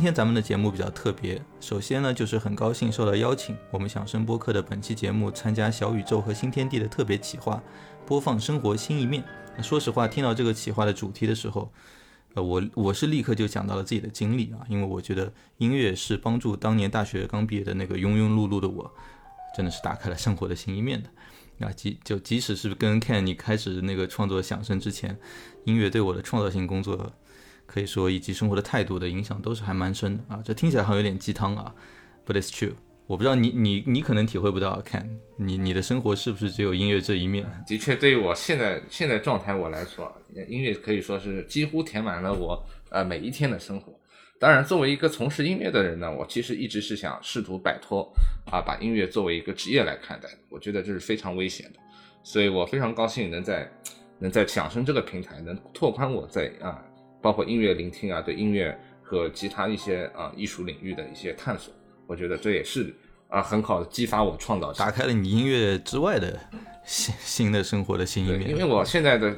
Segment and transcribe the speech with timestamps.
[0.00, 7.62] 今天咱们的节目比较特别，首先呢，就是很高兴受到邀请，我们响声播客的本期节目参加小宇宙和新天地的特别企划，
[8.06, 9.22] 播放生活新一面。
[9.62, 11.70] 说实话，听到这个企划的主题的时候，
[12.32, 18.90] 呃，我我是立刻就讲到了自己的经历啊，因为我觉得音乐是帮助当年大学刚毕业的那个庸庸碌碌的我，
[19.54, 21.10] 真的是打开了生活的新一面的。
[21.66, 25.18] 啊，即就即使是跟 Ken 你开始那个创作响声之前，
[25.64, 27.12] 音乐对我的创造性工作，
[27.70, 30.42] 可以说以及生活的态度的影响都是还蛮深的啊。
[30.44, 31.72] 这听起来好像有点鸡汤啊
[32.26, 32.72] ，But it's true。
[33.06, 37.46] 我不知道你你你可能体会不到，Ken，你你的生活是不是只有音乐这一面？
[37.66, 40.12] 的确，对于我现在现在状态我来说，
[40.48, 43.92] 音乐可以说是几乎填满了我呃每一天的生活。
[44.38, 48.12] 当然，作为一个从事音乐的人呢，我其实一直是想试图摆脱
[48.50, 50.28] 啊，把音乐作为一个职业来看待。
[50.48, 51.78] 我觉得这是非常危险的，
[52.22, 53.70] 所以我非常高兴能在
[54.18, 56.82] 能在响声这个平台能拓宽我在啊，
[57.20, 61.72] 包括音乐聆听啊，对音乐和其他一些啊艺术领域的一些探索。
[62.06, 62.94] 我觉得这也是
[63.28, 66.38] 啊很好的激发我创造，打开了你音乐之外的
[66.84, 68.48] 新新的生活的新一面。
[68.48, 69.34] 因为我现在的。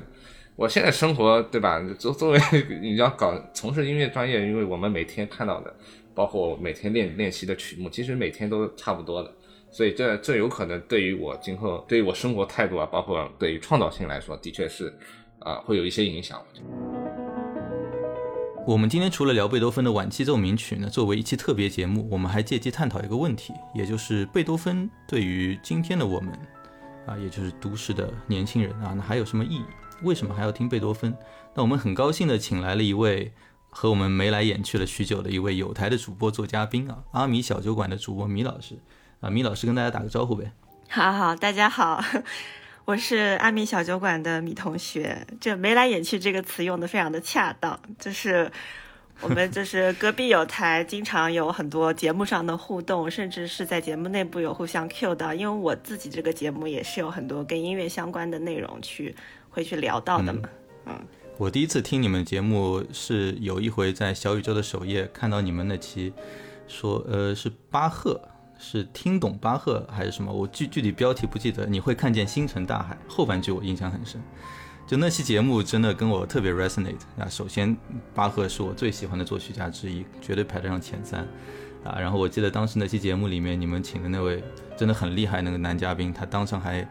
[0.55, 1.83] 我现在生活对吧？
[1.99, 2.39] 作作为
[2.83, 5.75] 你要搞从事音乐专业，因为我们每天看到的，
[6.15, 9.35] 包括每天练练习的曲目，其实每天都差不多的，
[9.71, 14.93] 所以这这有可能对于我今后对于我生活态度啊，包括对于创造性来说，的确是
[15.39, 16.39] 啊会有一些影响。
[16.71, 16.72] 我
[18.65, 26.33] 我们今天除了聊贝多芬的晚期奏鸣曲呢，作为一期特别节目，我们还借机探讨一个问题，也就是贝多芬对于今天的我们
[27.05, 29.65] 啊，也就是都市的年轻人啊，那还有什么意义？
[30.03, 31.13] 为什么还要听贝多芬？
[31.55, 33.33] 那我们很高兴的请来了一位
[33.69, 38.79] 和我们眉来眼去了许久的一位有台的主播做嘉宾啊，阿米小酒馆的主播米老师
[39.21, 40.53] 啊，米老师跟大家打个招呼呗。
[40.89, 42.01] 好好，大家好，
[42.85, 45.27] 我是阿米小酒馆的米同学。
[45.41, 48.51] 这眉来眼去这个词用的非常的恰当，就是。
[49.21, 55.37] 我们就是隔壁有台，经常有很多节目上的互动，甚至是在节目内部有互相 Q 的。
[55.37, 59.15] 因为我自己这个节目也是有很多跟音乐相关的内容去
[59.49, 60.49] 会去聊到的嘛。
[60.87, 61.01] 嗯，
[61.39, 66.13] 我第一次听你们节目是有一回在小宇宙的首页看到你们那期，
[66.67, 68.21] 说呃是巴赫，
[68.63, 70.33] 是听懂巴赫还是什么？
[70.33, 71.67] 我具具体标题不记得。
[71.67, 74.23] 你会看见星辰大海后半句我印象很深。
[74.87, 77.27] 就那期节目真的跟我特别 resonate 啊！
[77.29, 77.77] 首先，
[78.15, 81.21] 巴赫是我最喜欢的作曲家之一，绝对排得上前三
[81.83, 81.99] 啊！
[81.99, 84.43] 然后我记得当时那期节目里面你们请的那位
[84.77, 86.87] 真的很厉害那个男嘉宾，他当场还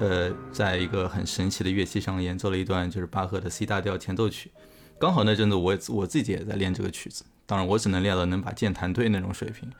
[0.00, 4.50] 呃在一个很神奇的乐器上演奏了一段就是巴赫的 C 大调前奏曲。
[4.98, 9.70] 刚好那阵子我我自己也在练这个曲子，当然我只能练到能把键弹对那种水平，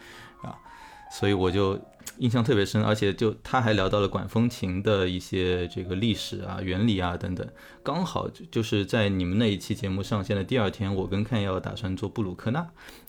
[1.11, 1.79] 所以我就。
[2.19, 7.47] 印象特别深，而且就他还聊到了管风琴的一些这个历史啊、原理啊等等。
[7.82, 12.61] 刚好就是在你们那一期节目上线的第二天，我跟看要打算做布鲁克纳，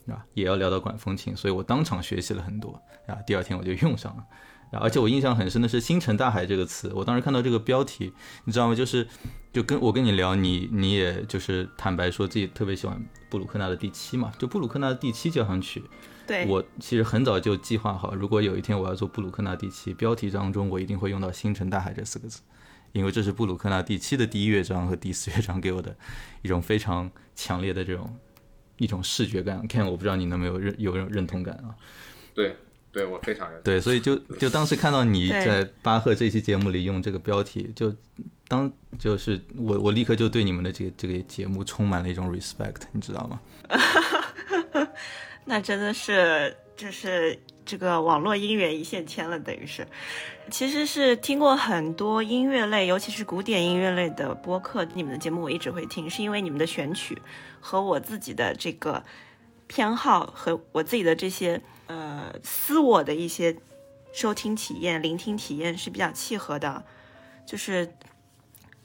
[0.10, 3.16] 啊，也要聊到管风琴，所以我当场学习了很多啊。
[3.26, 8.12] 第二天我就用上了，而且我印象很深的是“星辰大海”这个词，我当时看到这个标题，
[8.44, 8.76] 你知道吗？
[8.76, 9.08] 就是
[9.54, 15.82] 就跟我跟你聊，你你也就是坦白说自己特别喜欢布鲁克纳的第七嘛，就布鲁克纳的第七交响曲。
[16.48, 22.42] 我其实很早就计划好，如果有一天我要做布鲁克纳第七，标题当中我一定会用到“星辰大海”这四个字，
[22.92, 25.96] 因为这是布鲁克纳第七的第一乐章和第四乐章给我的
[26.42, 28.18] 一种非常强烈的这种
[28.78, 29.66] 一种视觉感。
[29.68, 31.76] 看，我不知道你能没有认有认认同感啊？
[32.34, 32.56] 对，
[32.92, 33.64] 对我非常认同。
[33.64, 37.96] 对，所以就就当时看到你在巴赫这期节目里用这个标题，就
[38.48, 43.42] 当就是我我立刻就对你们的这个这个节目充满了一种 respect，你知道吗？
[45.50, 49.88] 那真的是，就是这个网络音源一线牵了，等于是，
[50.52, 57.18] 其实是听过很多音乐类，尤其是古典音乐类的播客，你们的节目我一直会听，是因为你们的选曲
[57.62, 59.02] 和我自己的这个
[59.68, 63.56] 偏好和我自己的这些呃私我的一些
[64.12, 66.84] 收听体验、聆听体验是比较契合的，
[67.46, 67.90] 就是。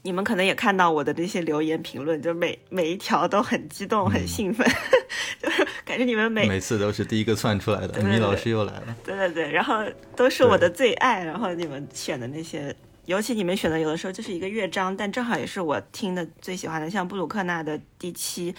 [0.03, 4.67] 你们可能也看到我的那些留言评论，就每每一条都很激动、很兴奋，
[5.41, 8.03] 就是感觉你们每每次都是第一个窜出来的。
[8.03, 9.81] 米老师又来了，对对对，然后
[10.15, 11.23] 都是我的最爱。
[11.23, 18.53] 然后你们选的那些，尤其你们选的有的时候就是一个乐章，但正好也是我听的最喜欢的，像布鲁克纳的第七，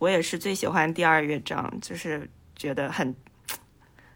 [0.00, 3.14] 我也是最喜欢第二乐章，就是觉得很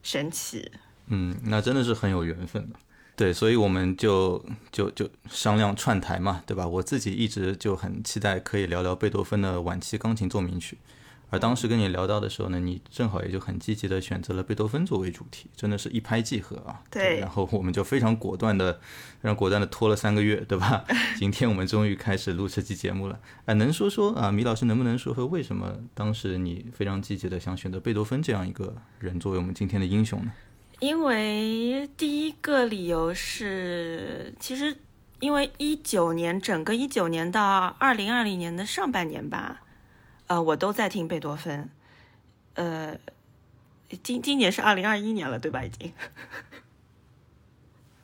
[0.03, 0.69] 神奇。
[1.06, 2.76] 嗯，那真的是很有缘分的。
[3.16, 6.66] 对，所以我们就就就商量串台嘛，对吧？
[6.66, 10.78] 我自己一直就很期待可以聊聊贝多芬的晚期钢琴奏鸣曲，
[11.31, 16.82] 而当时跟你聊到的时候呢，你正好也就很积极的选择了贝多芬作为主题，真的是一拍即合啊。
[16.90, 18.72] 对然后我们就非常果断的，
[19.20, 20.84] 非常果断的拖了三个月，对吧？
[21.16, 23.20] 今天我们终于开始录这期节目了。
[23.44, 30.32] 哎，能说说啊，米老师能不能说说为什么当时你非常积极的想选择贝多芬这样一个人作为我们今天的英雄呢？
[30.85, 34.77] 因为第一个理由是，其实
[35.19, 39.63] 因为一九年整个一九年到二零二零年的上半年吧，
[40.27, 41.71] 呃，我都在听贝多芬，
[42.53, 42.99] 呃，
[44.03, 45.65] 今今年是二零二一年了，对吧？
[45.65, 45.91] 已经。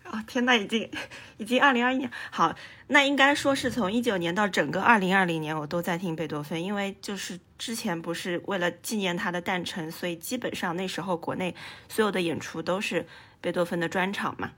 [0.05, 0.91] 哦 天呐，已经
[1.37, 2.57] 已经二零二一年，好，
[2.87, 11.55] 那应该说是从一九年到整个二零二零年，我都在听贝多芬，因为就是之前不是为了纪念他的诞辰，所以基本上那时候国内
[11.91, 13.07] 所有的演出都是
[13.43, 14.53] 贝多芬的专场嘛。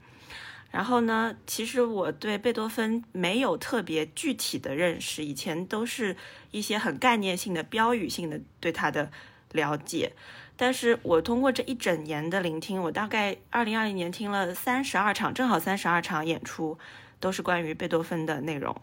[0.71, 6.15] 然后呢，其实我对贝多芬没有特别具体的认识，以前都是
[6.51, 9.11] 一些很概念性的、标语性的对他的
[9.51, 10.13] 了解。
[10.55, 16.79] 但是我通过这一整年的聆听，我大概二零二零年听了三十二场，正好三十二场演出
[17.19, 18.73] 都是关于贝多芬的内容，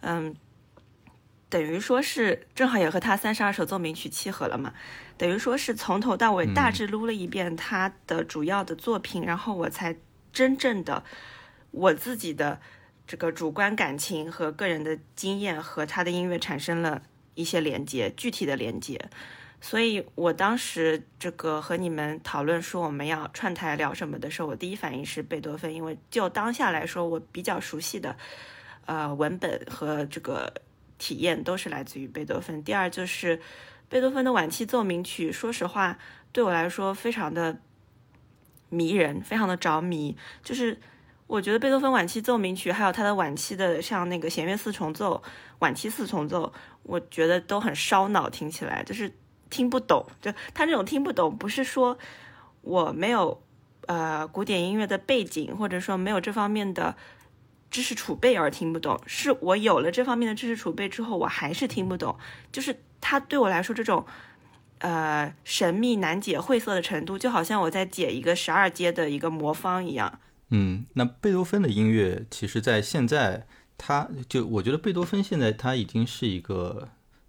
[0.00, 0.34] 嗯，
[1.50, 4.74] 等于说是正好也和他三十二首奏鸣曲契合了嘛，
[5.16, 9.96] 等于说是从头到尾大致撸了一遍他的主要的作品，然后我才
[10.32, 11.02] 真正的
[11.70, 12.60] 我自己的
[13.06, 17.02] 这个主观感情和个人的经验和他的音乐产生了
[17.34, 19.08] 一些连接，具体的连接。
[19.60, 28.14] 所以我当时这个和你们讨论说我们要串台聊什么的时候，我第一反应是贝多芬，因为就当下来说，我比较熟悉的，
[28.86, 30.52] 呃，文本和这个
[30.98, 32.62] 体验都是来自于贝多芬。
[32.62, 33.40] 第二就是
[33.88, 35.96] 贝多芬的晚期奏鸣曲，说实话
[36.32, 37.58] 对我来说非常的
[38.68, 40.16] 迷人，非常的着迷。
[40.42, 40.78] 就是
[41.26, 45.22] 我觉得贝多芬晚期奏鸣曲，还有他的晚期的像那个弦乐四重奏、
[45.60, 46.52] 晚期四重奏，
[46.82, 49.12] 我觉得都很烧脑，听起来就是。
[49.50, 51.96] 听不懂，就他这种听不懂，不是说
[52.60, 53.42] 我没有
[53.86, 56.94] 呃古典音乐的背景，或者说没有这方面的
[57.70, 62.16] 知识储备而听不懂，是我有了这方面的知识储备之后，我还是听不懂。
[62.50, 64.04] 就是他对我来说这种
[64.78, 70.20] 呃神秘难解、晦涩的程度，就好像我在解一个十二阶的一个魔方一样。
[70.50, 73.46] 嗯，那贝多芬的音乐，其实在现在，
[73.76, 76.88] 他就我觉得贝多芬现在他已经是一个。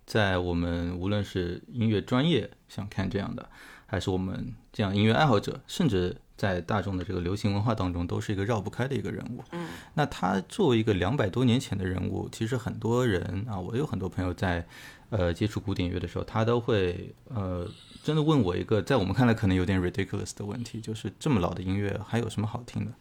[0.09, 3.47] 在我们无论是音乐专业想看这样的，
[3.85, 9.43] 还是我们这样音乐爱好者，甚至在大众的这个流行文化当中，都是一个绕不开的一个人物。
[9.51, 14.65] 嗯，那他作为一个两百多年前的人物，其实很多人啊，我有很多朋友在
[15.09, 17.69] 呃接触古典乐的时候，他都会呃
[18.01, 22.91] 真的问我一个在我们看来可能有点 ridiculous 的问题，就是这么老的音乐还有什么好听的？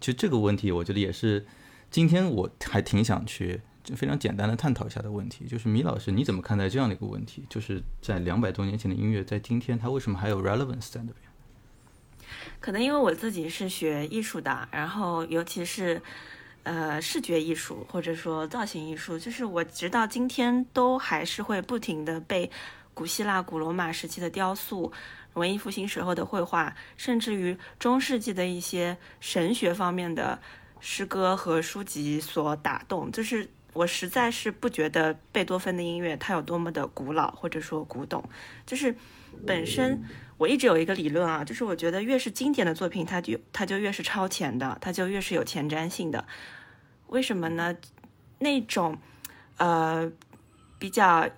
[0.00, 1.46] 其实这个问题，我觉得也是
[1.90, 3.60] 今天我还挺想去。
[3.84, 7.44] 就非常简单的探讨一下的问题，就是米老师你怎么看待这样的一个问题？
[7.50, 11.16] 就是在两百多年前的音乐，在今天它为什么还有 relevance 在那边？
[12.60, 16.00] 可能因为我自己是学艺术的，然后尤其是
[16.62, 22.50] 呃视觉艺术或者说造型艺术，就是我直到今天都还是会不停的被
[22.92, 24.92] 古希腊、古罗马时期的雕塑、
[25.34, 30.38] 文艺复兴时候的绘画，甚至于中世纪的一些神学方面的
[30.80, 33.48] 诗歌和书籍所打动，就是。
[33.74, 38.22] 我实在是不觉得贝多芬的音乐它有多么的古老或者说古董，
[38.64, 38.94] 就是
[39.44, 40.00] 本身
[40.36, 46.26] 我一直有一个理论啊，就是我觉得越是经典的作品，它就它就越是超前的，它就越是有前瞻性的。
[47.08, 47.76] 为什么呢？
[48.38, 48.98] 那种
[49.58, 50.10] 呃
[50.78, 51.28] 比较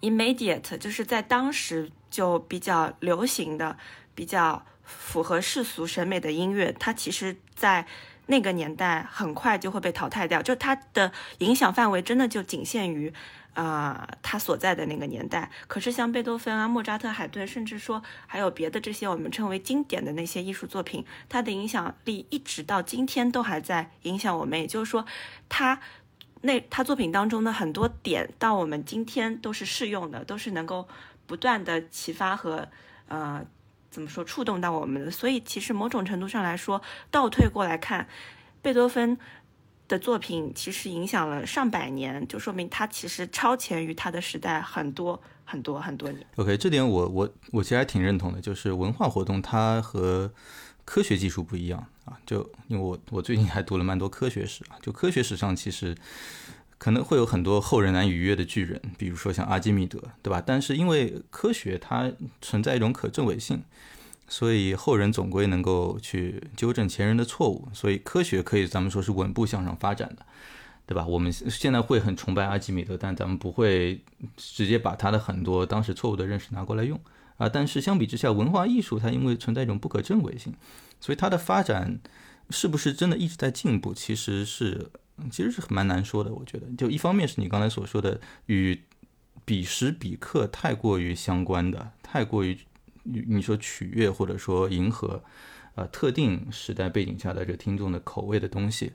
[0.00, 3.76] immediate，就是在当时就比较流行的、
[4.14, 7.86] 比较符合世俗审美的音乐，它其实在。
[8.30, 13.10] 那个年代很快就会被淘汰掉，就它的影响范围真的就仅限于，
[13.60, 15.50] 啊，他所在的那个年代。
[15.66, 24.60] 可是像贝多芬啊、莫扎特、海顿，甚至说还有别的这些我们称为经典的那些艺术作品，它的影响力一直到今天都还在影响我们。
[24.60, 25.04] 也就是说，
[25.48, 25.80] 他
[26.42, 30.86] 那他作品当中的很多点，到我们今天都是适用的，都是能够
[31.26, 32.68] 不断的启发和
[33.08, 33.44] 呃。
[33.90, 35.10] 怎么说触动到我们的？
[35.10, 38.06] 所以其实某种程度上来说，倒退过来看，
[38.60, 39.16] 贝多芬
[39.88, 46.24] 的作品其实影响了上百年，就说明他其实超前于他的时代很多很多很多年。
[46.36, 50.30] OK，这点我我我其实还挺认同的，就是文化活动它和
[50.84, 52.16] 科学技术不一样啊。
[52.26, 55.96] 就因为我我最近还读了蛮多科学史啊，就科学史上其实。
[56.80, 60.40] 可能会有很多后人难以逾越的巨人，比如说像阿基米德，对吧？
[60.46, 62.08] 但是因为科学它
[62.40, 63.64] 存在一种可证伪性，
[64.28, 70.24] 所以后人总归能够去纠正前人的错误，所以科学可以咱们说是稳步向上发展的。
[70.86, 71.04] 对吧？
[71.06, 74.00] 我们现在会很崇拜阿基米德，但咱们不会
[74.38, 76.98] 直接把他的很多当时错误的认识拿过来用
[77.36, 77.46] 啊。
[77.46, 80.54] 但是相比之下，文化艺术它因为存在一种不可证伪性，
[80.98, 82.00] 所以它的发展
[82.48, 84.90] 是不是真的一直在进步，其实是
[85.30, 86.32] 其实是蛮难说的。
[86.32, 88.80] 我觉得，就一方面是你刚才所说的与
[89.44, 92.58] 彼时彼刻太过于相关的，太过于
[93.04, 95.22] 你说取悦或者说迎合
[95.74, 98.92] 呃特定时代背景下的这听众的口味的东西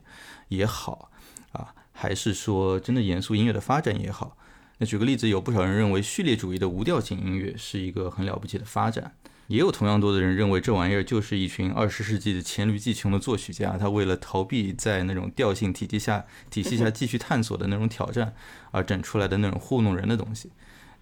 [0.48, 1.10] 也好
[1.52, 1.74] 啊。
[1.96, 4.36] 还是说真的严肃音乐的发展也好，
[4.78, 9.12] 那举个例子，有不少人认为序列主义的无调性音乐是一个很了不起的发展，
[9.46, 18.34] 也有同样多的人认为这玩意儿就是一群二十世纪的黔驴技穷的作曲家，他为了逃避在那种调性体系下体系下继续探索的那种挑战
[18.72, 20.50] 而整出来的那种糊弄人的东西，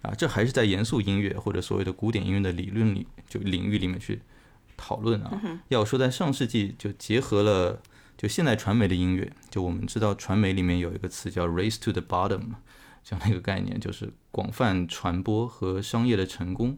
[0.03, 4.21] 啊，这还是在严肃音乐或者所谓的古典音乐的理论里就领域里面去
[4.77, 5.41] 讨论啊。
[5.69, 7.81] 要说在上世纪就结合了。
[8.15, 12.51] 就现代传媒的音乐，就我们知道，传媒里面有一个词叫 “race to the bottom”，
[13.03, 16.77] 这样的一个概念，就是广泛传播和商业的成功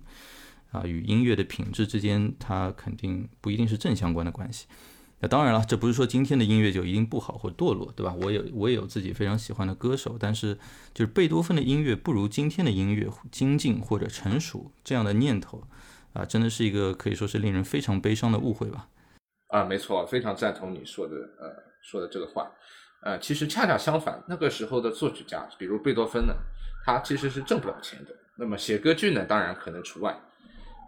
[0.71, 4.65] 啊，与音乐的品质之间，它肯定不一定是正相关的关系。
[5.19, 8.13] 那当然了，这不是说今天的音乐就一定不好或堕落，对吧？
[8.21, 10.55] 我有我也有自己非常喜欢的歌手，但是
[10.93, 15.63] 就是贝多芬的音乐不如今天的音乐精进或者成熟这样的念头
[16.13, 18.89] 啊，真的是一个可以说是令人非常悲伤的误会吧。
[19.47, 21.49] 啊，没错，非常赞同你说的，呃，
[21.81, 22.51] 说的这个话，
[23.03, 26.33] 呃，其实恰恰相反，那个时候的作曲家，比如贝多芬呢，
[26.83, 28.11] 他其实是挣不了钱的。
[28.37, 30.19] 那么写歌剧呢，当然可能除外。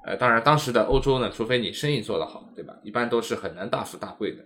[0.07, 2.73] 呃，当然当时的欧洲呢，除非你生意做得好，对吧？
[2.81, 4.41] 一般都是很难大富大贵的，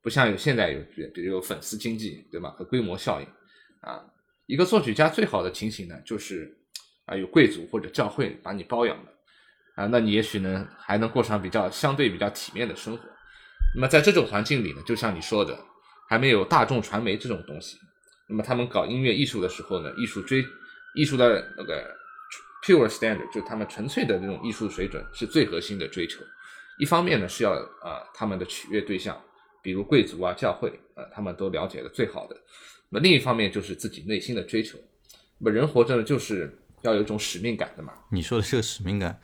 [0.00, 0.80] 不像有现在有，
[1.12, 2.48] 比如有粉丝经济，对吧？
[2.56, 3.26] 和规模效应。
[3.82, 4.02] 啊，
[4.46, 6.56] 一个作曲家最好的情形呢，就是
[7.04, 9.12] 啊，有贵族或者教会把你包养的，
[9.74, 13.04] 啊，那你也许呢，还能过上比较相对比较体面的生活。
[13.74, 15.58] 那么在这种环境里呢，就像你说的，
[16.08, 17.76] 还没有大众传媒这种东西。
[18.26, 20.42] 那么他们搞音乐艺术的时候呢，艺术追
[20.94, 21.94] 艺术的那个
[22.62, 26.20] pure standard，就他们纯粹的那种艺术水准是最核心的追求。
[26.78, 27.52] 一方面呢是要
[27.82, 29.20] 啊他们的取悦对象，
[29.60, 32.36] 比如贵族啊、教会啊，他们都了解的最好的。
[32.88, 34.78] 那另一方面就是自己内心的追求。
[35.38, 37.92] 那么人活着呢就是要有一种使命感的嘛。
[38.10, 39.20] 你说的这个使命感，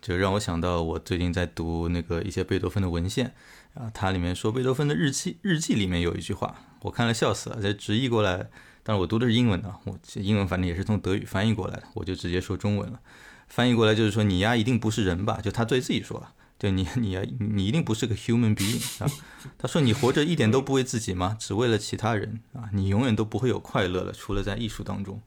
[0.00, 3.34] 就让我想到我最近在读那个一些贝多芬的文献。
[3.74, 7.58] 啊，它里面说贝多芬的日记，日记里面有一句话，我看了笑死了。
[7.60, 8.48] 这直译过来，
[8.88, 13.00] 但是我读的是英文的，我英文反正也是从德语翻译过来的，我就直接说中文了。
[13.48, 15.40] 翻译过来就是说，你呀一定不是人吧？
[15.42, 19.10] 就他对自己说了，就你 你呀，你一定不是个 human being 啊。
[19.58, 21.36] 他说你活着一点都不为自己吗？
[21.40, 22.70] 只为了其他人啊？
[22.72, 25.20] 你永远都不会有快乐了，除了在艺术当中。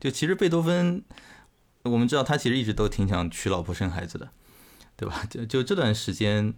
[0.00, 1.04] 就其实贝多芬，
[1.84, 4.30] 我们知道他其实一直都挺想娶老婆生孩子的，
[4.96, 5.24] 对吧？
[5.30, 6.52] 就就这段时间。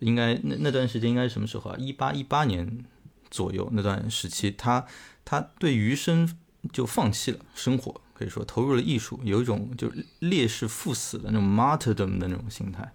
[0.00, 1.76] 应该那那段时间应该是什么时候啊？
[1.76, 2.84] 一八一八年
[3.32, 4.86] 左右那段时期，他
[5.28, 6.38] 他对余生
[6.72, 12.90] 就放弃了生活，可以说投入了艺术，有一种就烈士赴死的那种 martyrdom 的那种心态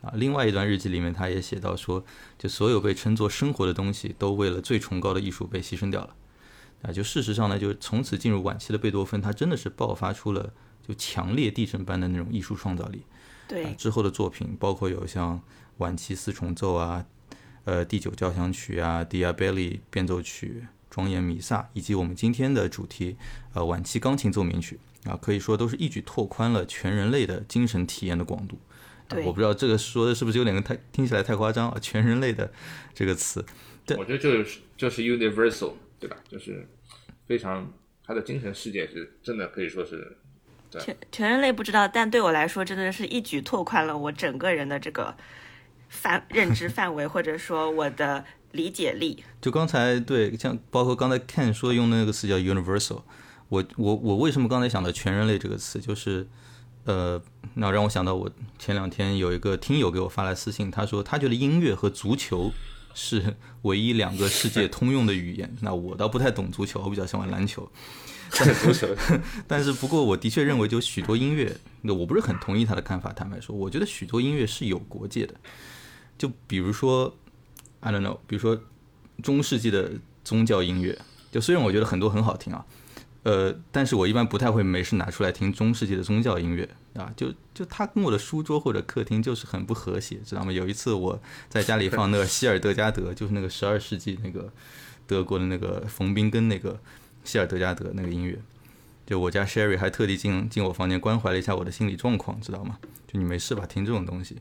[0.00, 0.12] 啊。
[0.14, 2.04] 另外一段日记里面，他也写到说，
[2.38, 6.14] 就所有被称作生活的东西，都为了最崇高的艺术被牺牲掉了
[6.82, 6.92] 啊。
[6.92, 10.52] 就事实上呢，就从此进入晚期的贝多芬，他真的是爆发出了
[10.86, 13.02] 就强烈地震般的那种艺术创造力。
[13.48, 15.42] 对，之后的作品包括有像。
[15.78, 17.06] 晚期四重奏啊，
[17.64, 23.16] 呃，第九交响曲啊，Diabelli 变奏曲、庄严弥撒，以及我们今天的主题，
[23.54, 28.58] 呃，晚期钢琴奏鸣曲啊，可以说都是一举拓宽了全人类的精神体验的广度。
[29.08, 31.78] 对，我不知道这个说的是不是有点太听起来太夸张啊？
[31.80, 32.52] 全人类的
[32.92, 33.42] 这个词，
[33.86, 36.18] 对，我觉得就是就是 universal，对吧？
[36.28, 36.68] 就是
[37.26, 37.72] 非常
[38.06, 40.14] 他的精神世界是真的可以说是
[40.78, 45.16] 全全人类不知道，但对我来说，真的是一举拓宽了我整个人的这个。
[45.94, 53.02] 范认知范围，或者说我的理解力，就刚才对，像包括刚才 Ken 说用的那个词叫 universal，
[53.48, 56.26] 我我我为什么刚才想到全人类这个词，就是
[56.84, 57.20] 呃，
[57.54, 62.52] 那让我想到我前两天有一个听友给我发来私信，他说他觉得音乐和足球
[62.94, 65.56] 是唯一两个世界通用的语言。
[65.60, 67.70] 那我倒不太懂足球，我比较喜欢篮球。
[68.32, 68.88] 足球，
[69.46, 73.12] 但是不过我的确认为，就许多音乐，那我不是很同意他的看法。
[73.12, 75.34] 坦白说，我觉得许多音乐是有国界的。
[76.16, 77.14] 就比如说
[77.82, 78.58] ，I don't know，比如说
[79.22, 79.92] 中世纪的
[80.24, 80.98] 宗教音乐，
[81.30, 82.64] 就虽然我觉得很多很好听啊，
[83.24, 90.50] 呃，但是我一般不太会没事拿出来听中世纪的宗教音乐啊，就就他跟我的书桌或者客厅就是很不和谐，知道吗？
[90.50, 94.52] 有一次我在家里放那个希尔德加德，就是那个十二世纪那个
[95.06, 96.80] 德国的那个冯宾根那个
[97.24, 98.38] 希尔德加德那个音乐，
[99.06, 102.78] 就我家 Sherry 还特地进进我房间关怀了一下我的心理状况，知道吗？
[103.06, 103.66] 就你没事吧？
[103.66, 104.38] 听这种东西。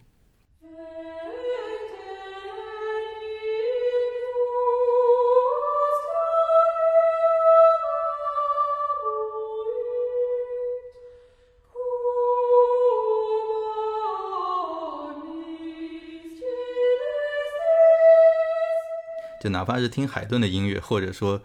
[19.41, 21.41] 就哪怕是听海顿的音乐，或者说，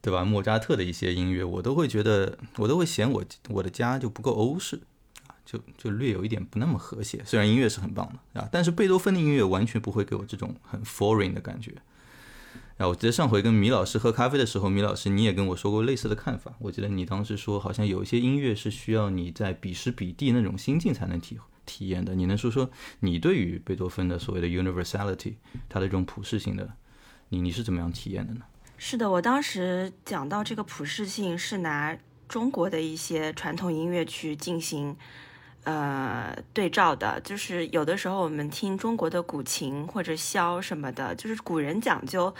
[0.00, 4.80] 对吧，莫扎特的一些音乐，我都会觉得，我都会嫌我我的家就不够欧式
[5.26, 7.22] 啊，就就略有一点不那么和谐。
[7.26, 11.74] 虽然音乐是很棒的啊，但是贝多芬的音乐完全不会给我这种很 foreign 的感觉。
[12.78, 16.54] 啊，我记得上回跟米老师喝咖啡的时候，米老师你也跟我说过类似的看法。
[16.60, 22.14] 我记得你当时说，好像有一些音乐是需要你在彼时彼地那种心境才能体体验的。
[22.14, 25.34] 你能说说你对于贝多芬的所谓的 universality，
[25.68, 26.74] 它的这种普适性的，
[27.32, 28.42] 你你是怎么样体验的呢？
[28.76, 31.96] 是的，我当时讲到这个普适性，是拿
[32.28, 34.94] 中国的一些传统音乐去进行。
[35.64, 42.34] 呃，对照的，就是有的时候我们听中国的古琴或者箫什么的，就是古人讲究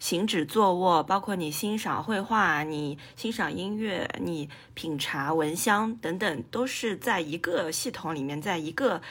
[0.00, 9.02] 行止坐卧，包括你欣赏绘画、你欣赏音乐、你品茶闻香等等，都是在一个系统里面，在一个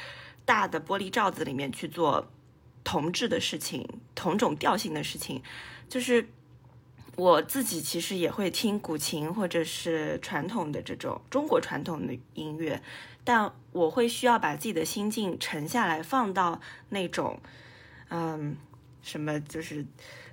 [0.44, 2.28] 大的玻璃罩子里面去做
[2.84, 5.42] 同质的事情、同种调性的事情。
[5.90, 6.28] 就是
[7.16, 12.82] 我自己其实也会听古琴或者是传统的这种中国传统的音乐。
[13.24, 17.40] 但我会需要把自己的心境沉下来，放到那种，
[18.10, 18.58] 嗯，
[19.04, 19.86] 什么就是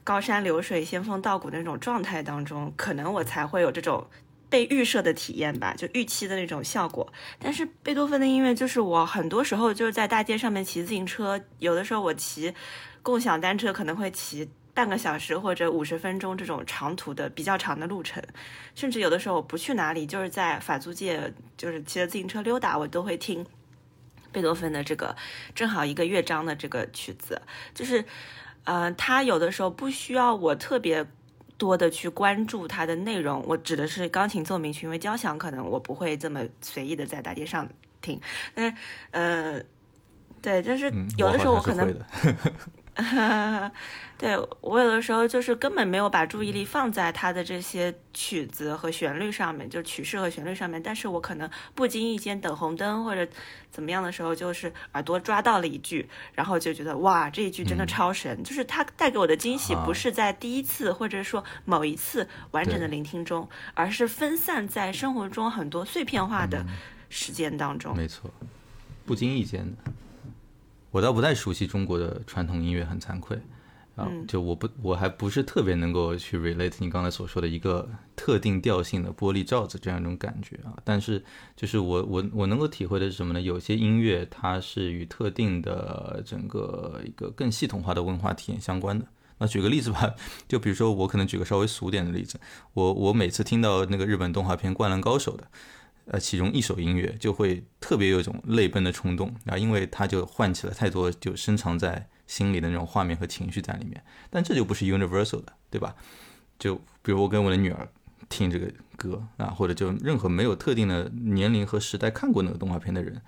[0.03, 4.07] 高山流水、仙风道骨的那种状态当中，可能我才会有这种
[4.51, 7.13] 被预设的体验吧，就预期的那种效果。
[7.39, 12.55] 但是贝多芬的音乐，就是我很多时候就是在大街上面骑自行车，有的时候我骑
[13.03, 14.49] 共享单车可能会骑。
[14.75, 18.23] 半个小时或者五十分钟这种长途的比较长的路程，
[18.77, 23.45] 甚至有的时候我不去哪里，就是在法租界，就是骑着自行车溜达，我都会听
[24.31, 25.17] 贝多芬的这个
[25.53, 27.43] 正好一个乐章的这个曲子。
[27.75, 28.05] 就是，
[28.63, 31.05] 呃，他有的时候不需要我特别
[31.59, 33.45] 多的去关注它的内容。
[33.47, 37.69] 我指的是钢琴奏鸣曲，因为交响可能我不会这么随意的在大街上
[38.01, 38.19] 听。
[38.55, 38.77] 但是，
[39.11, 39.61] 呃，
[40.41, 41.95] 对，就是有的时候我可能。
[44.19, 50.83] 对我有的时候就是根本没有把注意力放在他的这些曲子和旋律上面，就曲式和旋律上面。
[50.83, 53.25] 但是我可能不经意间等红灯或者
[53.71, 58.43] 怎么样的时候，就是耳朵抓到了一句，然后就觉得哇，这一句真的超神。
[58.43, 66.67] 就是他带给我的惊喜，不是在第一次或者说某一次完整的聆听中，而是分散在生活中很多碎片化的
[67.09, 67.97] 时间当中。
[67.97, 68.29] 没错，
[69.07, 69.93] 不经意间的。
[70.91, 73.39] 我倒不太熟悉中国的传统音乐，很惭愧
[73.95, 80.73] 啊，就我不我还不是特别能够去 relate 你刚才所说的一个特定调性的玻璃罩子这样一种感觉啊。
[80.85, 81.23] 但是
[81.57, 83.41] 就是我我我能够体会的是什么呢？
[83.41, 89.05] 有些音乐它是与特定的整个一个更系统化的文化体验相关的。
[89.41, 90.15] 那举个例子吧，
[90.49, 92.41] 就比如说我可能举个稍微俗点的例子，
[92.73, 95.47] 我我每次听到那个日本动画片《灌篮高手》的。
[96.11, 104.03] 呃，其中一首音乐就会特别有一种泪奔的冲动啊，因为它就唤起了太多就深藏在心里的那种画面和情绪在里面。
[104.31, 105.95] 但这就不是 universal 的，对吧？
[106.59, 107.87] 就比如我跟我的女儿
[108.31, 113.21] 听这个歌啊，或者就任何没有特定的年龄和时代看过那个动画片的人，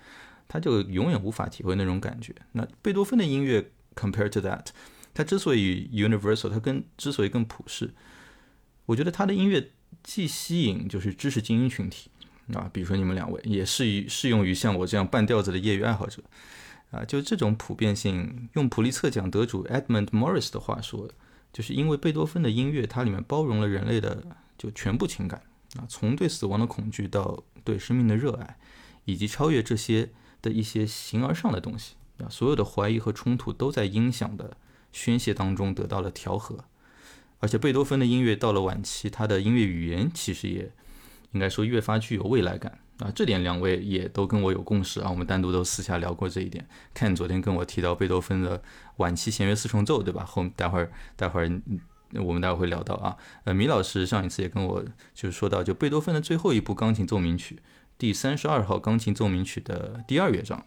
[0.47, 2.33] 他就永远无法体会那种感觉。
[2.53, 4.65] 那贝多芬的音乐 compared to that，
[5.13, 7.93] 他之所以 universal，他跟之所以更普世，
[8.87, 9.71] 我觉得他的音乐
[10.03, 12.10] 既吸引就是知识精英群体。
[12.53, 16.21] 啊，比如说你们两位也适于适用于像我这样半吊子的业余爱好者，
[16.91, 21.09] 啊，就这种普遍性，用普利策奖得主 Edmund Morris 的话说，
[21.53, 24.21] 就是因为贝多芬的音乐，它里面包容了人类的
[24.57, 25.41] 就全部情感。
[25.77, 28.57] 啊，从对死亡的恐惧到对生命的热爱，
[29.05, 30.09] 以及超越这些
[30.41, 31.95] 的一些形而上的东西。
[32.17, 34.57] 啊，所有的怀疑和冲突都在音响的
[34.91, 36.65] 宣泄当中得到了调和，
[37.39, 40.73] 而且贝多芬的音乐到了晚期，他的音乐语言其实也。
[41.31, 45.09] 应该说越发具有未来感啊，这点两位也都跟我有共识啊。
[45.09, 46.67] 我们单独都私下聊过这一点。
[46.93, 48.61] 看昨天跟我提到贝多芬的
[48.97, 50.23] 晚期弦乐四重奏，对吧？
[50.23, 51.49] 后待会儿待会儿
[52.15, 53.17] 我们待会儿会聊到啊。
[53.45, 54.83] 呃，米老师上一次也跟我
[55.15, 57.59] 就是说到，就贝多芬的最后一部钢琴奏鸣曲
[57.97, 60.63] 第三十二号钢琴奏鸣曲的第二乐章，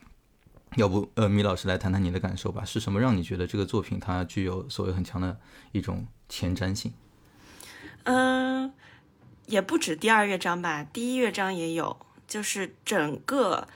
[0.77, 2.65] 要不呃，米老师来谈谈你的感受吧？
[2.65, 5.39] 是什么让你觉得这个作品它具有所谓很强的
[5.71, 6.93] 一种前瞻性？
[8.05, 8.73] 嗯。
[9.47, 13.69] 也不止第二乐章吧，第一乐章也有，就是整个，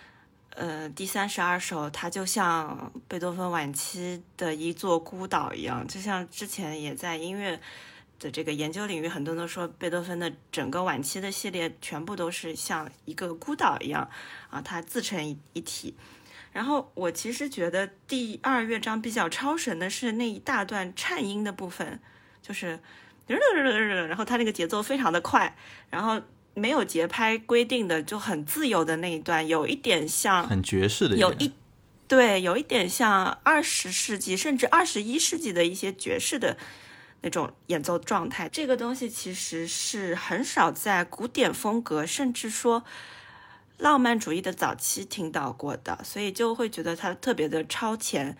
[0.50, 7.61] 呃，第三十二首，它就像贝多芬晚期的一座孤岛一样，就像之前也在音乐
[8.18, 14.09] 的这个研究领域，很多人都说贝多芬的整个晚期的系列全部都是像一个孤岛一样，
[14.48, 15.94] 啊，它自成一一体。
[16.50, 22.00] 然后我其实觉得第二乐章比较超神的是那一大段颤音的部分，
[22.40, 22.81] 就是。
[23.28, 25.56] 然后他那个节奏非常的快，
[25.90, 26.20] 然后
[26.54, 31.52] 没有节拍规定的就很自由的那一段，有一点像很爵士的，有一
[32.06, 36.56] 对，有一点像二十世纪甚至二十一世纪的一些爵士的
[37.20, 38.48] 那种演奏状态。
[38.48, 42.82] 这个东西其实是很少在古典风格，甚至说
[43.76, 48.36] 浪漫主义的早期听到过的，所以就会觉得它特别的超前。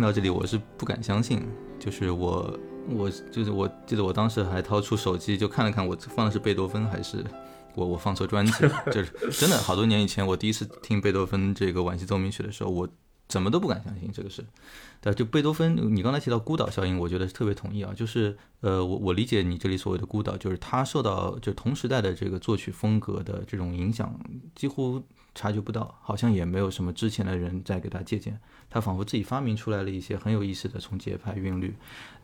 [0.00, 1.46] 听到这里，我是不敢相信，
[1.78, 2.58] 就是我，
[2.88, 7.22] 我就是我记得我当时还掏出手机就看了看，我放的是贝多芬还是
[7.74, 12.88] 我我放错专辑了，就是真的好多年以前，我第一次听贝多芬这个晚期奏鸣曲的时候，我
[13.30, 14.44] 怎么都不敢相信这个事。
[15.00, 17.94] 对，就贝多芬，你刚才提到孤岛效应，我觉得是特别同意啊。
[17.96, 24.18] 就是呃，我我理解你这里所谓的孤岛，就是他受到就同时代的这个作曲风格的这种影响，
[24.54, 25.02] 几乎
[25.34, 28.38] 察觉不到，好像也没有什么之前的人在给他借鉴，
[28.68, 31.74] 他仿佛自己发明出来了一些很有意思的从节拍韵律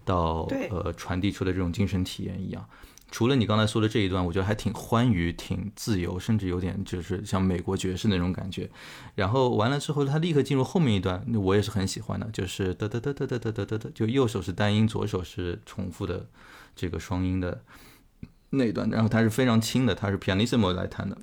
[0.05, 2.69] 到呃传递出的这种精神体验一样。
[3.11, 8.69] 除了你刚才说的这一段，我觉得还挺欢愉、挺自由，甚至有点就是像美国爵士那种感觉。
[9.14, 16.29] 然后完了之后，他立刻进入后面一段，我也是很喜欢的，就是哒哒哒哒哒哒哒哒哒，就右手是单音，左手是重复的
[16.75, 17.62] 这个双音的
[18.51, 18.90] 那一段。
[18.90, 21.16] 然后它是非常轻的，它是 pianissimo 来弹的，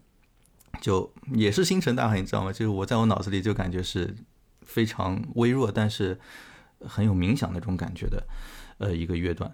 [0.80, 2.52] 就也是星辰大海，你知道吗？
[2.54, 4.16] 就是我在我脑子里就感觉是
[4.62, 6.18] 非常微弱，但是
[6.80, 8.24] 很有冥想那种感觉的，
[8.78, 9.54] 呃，一个乐段。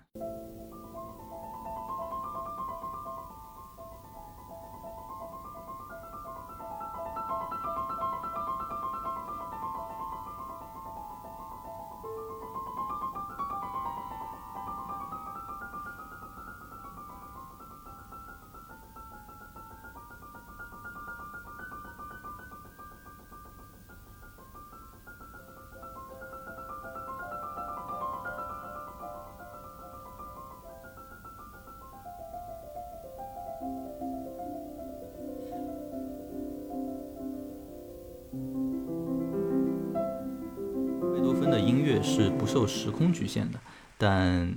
[43.00, 43.60] 空局限的，
[43.98, 44.54] 但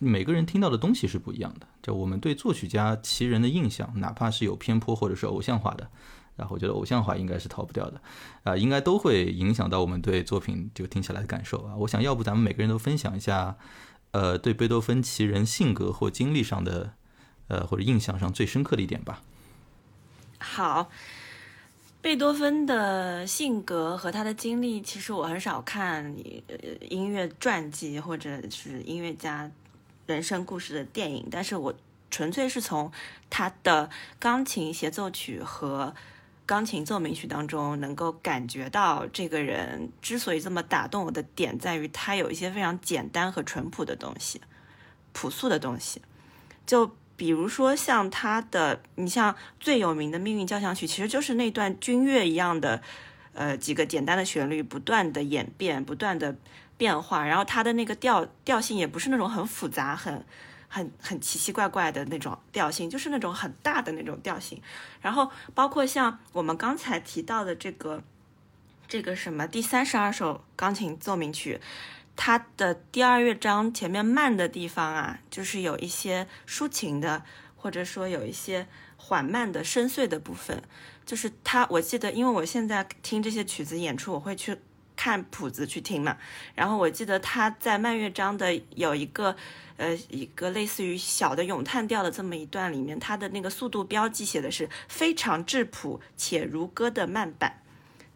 [0.00, 1.66] 每个人听到的东西是不一样的。
[1.82, 5.88] 就我们对作曲家其人的印象，哪怕是有偏颇或者是偶像化的，
[6.36, 8.00] 然后我觉得偶像化应该是逃不掉的，
[8.42, 11.76] 啊，应该都会影响到我们对作品就听起来的感受啊。
[11.76, 13.56] 我想要不咱们每个人都分享一下，
[14.10, 16.94] 呃，对贝多芬其人性格或经历上的，
[17.48, 19.22] 呃，或者印象上最深刻的一点吧。
[20.38, 20.90] 好。
[22.02, 26.12] 贝多芬的性格和他的经历，其实我很少看
[26.90, 29.48] 音乐传记或者是音乐家
[30.06, 31.72] 人生故事的电影，但是我
[32.10, 32.90] 纯粹是从
[33.30, 33.88] 他的
[34.18, 35.94] 钢琴协奏曲和
[36.44, 44.40] 钢琴奏鸣曲当中，能够感觉到这个人之所以这么打动我的点，在于他有一些非常简单和淳朴的东西，
[45.12, 46.02] 朴素的东西，
[46.66, 46.90] 就。
[47.22, 52.82] 比如说像他的，你像最有名的命运交响曲，其实就是那段军乐一样的，
[53.32, 56.34] 呃，几个简单的旋律不断的演变，不断的
[56.76, 60.26] 变化，然后它的那个调调性也不是那种很复杂、很
[60.66, 64.60] 很很奇奇怪怪的那种调性，就是那种很大的那种调性。
[65.00, 68.02] 然后包括像我们刚才提到的这个
[68.88, 71.60] 这个什么第三十二首钢琴奏鸣曲。
[72.16, 77.24] 它的第二乐章前面慢的地方啊，就是有一些抒情的，
[77.56, 80.62] 或者说有一些缓慢的深邃的部分。
[81.04, 84.56] 就是它，我记得，因为我现在听这些曲子演出，我会去
[84.94, 86.16] 看谱子去听嘛。
[86.54, 89.34] 然后我记得他在慢乐章的有一个，
[89.78, 97.60] 呃，一个类似于小的咏叹调的这么一段里面，它的那个速度标记写的是非常质朴且如歌的慢板，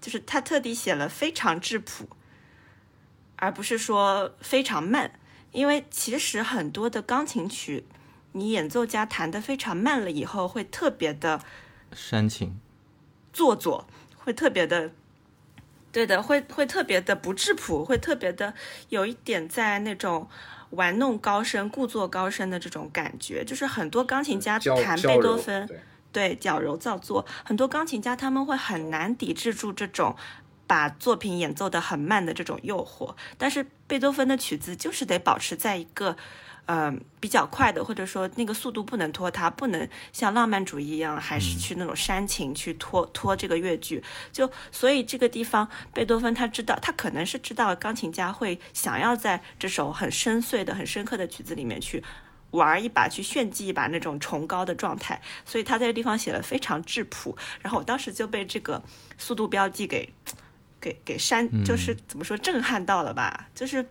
[0.01, 2.09] 就是他特地写了非常质朴。
[3.37, 5.13] 而不是说非常慢，
[5.53, 7.85] 因为其实很多的钢琴曲，
[8.33, 11.41] 你演奏家弹得非常慢了以后，会特别的
[11.93, 12.59] 煽情、
[13.33, 14.91] 做作，会特别的，
[15.93, 18.55] 对的，会会特别的不质朴，会特别的
[18.89, 20.29] 有一点在那种
[20.71, 23.45] 玩弄高深、故作高深的这种感觉。
[23.45, 25.69] 就是很多钢琴家弹贝多芬，
[26.11, 30.17] 对矫揉造作，很多钢琴家他们会很难抵制住这种。
[30.67, 33.15] 把作品演奏得很慢的这种诱惑。
[33.39, 36.17] 但是贝多芬的曲子就是得保持在一个。
[36.69, 44.03] 嗯，比较快的，或者说那个速度不能拖沓，不能像浪漫主义一样，还是去那种煽情去拖拖这个乐句。
[44.33, 52.03] 就所以这个地方，贝多芬他知道，他可能是知道钢琴家会想要在这首很深邃的、很深刻的曲子里面去
[52.51, 55.23] 玩一把，去炫技一把那种崇高的状态。
[55.45, 57.39] 所以他在这地方写了非常质朴。
[57.63, 58.83] 然后我当时就被这个
[59.17, 60.13] 速度标记给
[60.87, 63.49] 给给删，就是怎么说震撼到了吧？
[63.55, 63.85] 就是。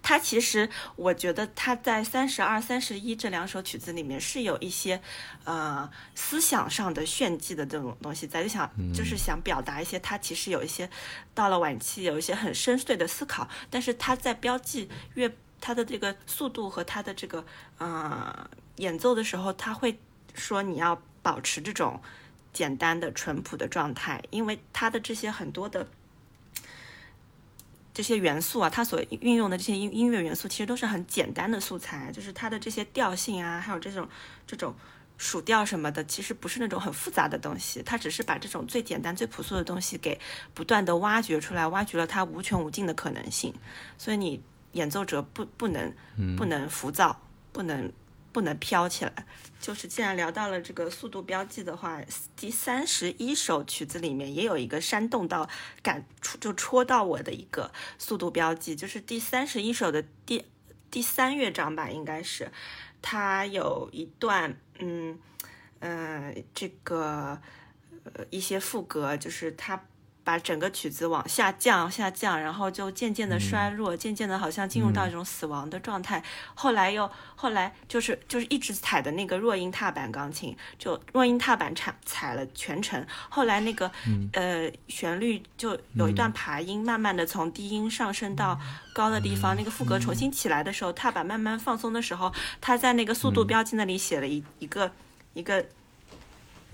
[0.00, 4.98] 他其实，我觉得他在三十二、三十一这两首曲子里面是有一些，
[5.42, 10.88] 呃，思想上的炫技的这种东西在，就想就是想表达一些他其实有一些
[11.34, 17.44] 到了晚期有一些很深邃的思考，但是他在标记乐他的这个速度和他的这个
[17.78, 19.98] 呃演奏的时候，他会
[20.34, 22.00] 说你要保持这种
[22.52, 25.86] 简单的淳朴的状态，因为他的这些很多的。
[27.94, 34.08] 这些元素啊，它所运用的这些音音乐元素，其实都是很简单的素材，就是它的这些调性啊，还有这种
[34.46, 34.74] 这种
[35.16, 40.18] 属调什么的，其实不是那种很复杂的东西，它只是把这种最简单、最朴素的东西给
[40.52, 43.54] 不断的挖掘出来，挖掘了它无穷无尽的可能性。
[43.96, 45.94] 所以你演奏者不不能
[46.36, 47.18] 不能浮躁，
[47.52, 47.92] 不能。
[48.34, 49.26] 不能飘起来。
[49.60, 52.02] 就是既然聊到了这个速度标记的话，
[52.36, 55.48] 第三十一首曲子里面也有一个煽动到
[55.82, 60.44] 感触就戳到我的一个速度标记，就是第三十一首的第
[60.90, 62.50] 第三乐章吧，应该是
[63.00, 65.18] 它有一段嗯
[65.78, 67.40] 呃这个
[68.02, 69.82] 呃一些副歌，就是它。
[70.24, 76.22] 把整个曲子往下降，下降，然后就渐渐的衰弱，渐渐的好像进入到一种死亡的状态。
[76.54, 83.06] 后来又后来就是就是一直踩的那个弱音踏板钢琴，就弱音踏板踩踩了全程。
[83.28, 83.90] 后来那个
[84.32, 88.58] 呃旋律就有一段爬音，慢慢的从低音上升到
[88.94, 89.54] 高的地方。
[89.54, 92.32] 那个副歌重新起来的时候，踏板慢慢放松的时候，
[92.62, 94.90] 他在那个速度标记那里写了一一个
[95.34, 95.66] 一个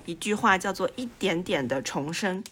[0.06, 2.44] 一句话，叫做一点点的重生。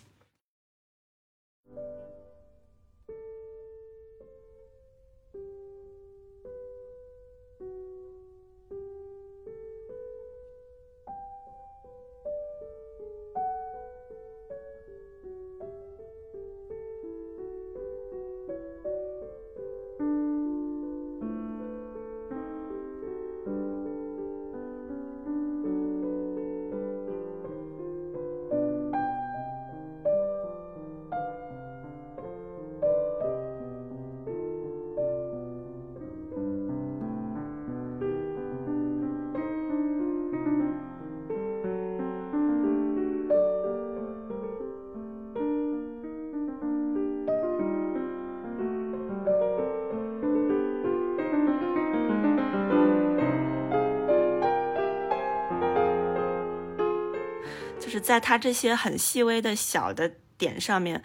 [58.08, 61.02] 在他这些很细微的小的点上面，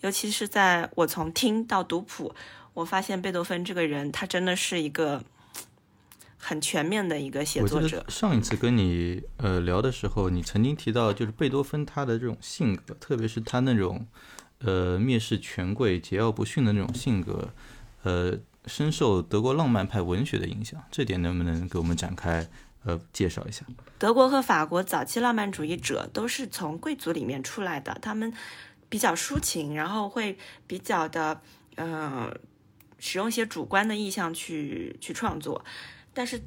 [0.00, 2.34] 尤其是在我从听到读谱，
[2.74, 5.22] 我发现贝多芬这个人，他真的是一个
[6.36, 8.04] 很全面的一个写作者。
[8.08, 14.04] 上一次跟你呃聊的时候，你曾经提到，就是贝多芬他的这种性格，特别是他那种
[14.58, 17.50] 呃蔑视权贵、桀骜不驯的那种性格，
[18.02, 18.36] 呃，
[18.66, 20.82] 深受德国浪漫派文学的影响。
[20.90, 22.48] 这点能不能给我们展开？
[22.82, 23.62] 呃，介绍一下，
[23.98, 28.32] 德国和法国早期浪漫主义者都是从贵族里面出来的，他们
[28.88, 31.42] 比较抒情，然后会比较的，
[31.76, 32.34] 呃，
[32.98, 35.62] 使用一些主观的意象去去创作，
[36.14, 36.40] 但是，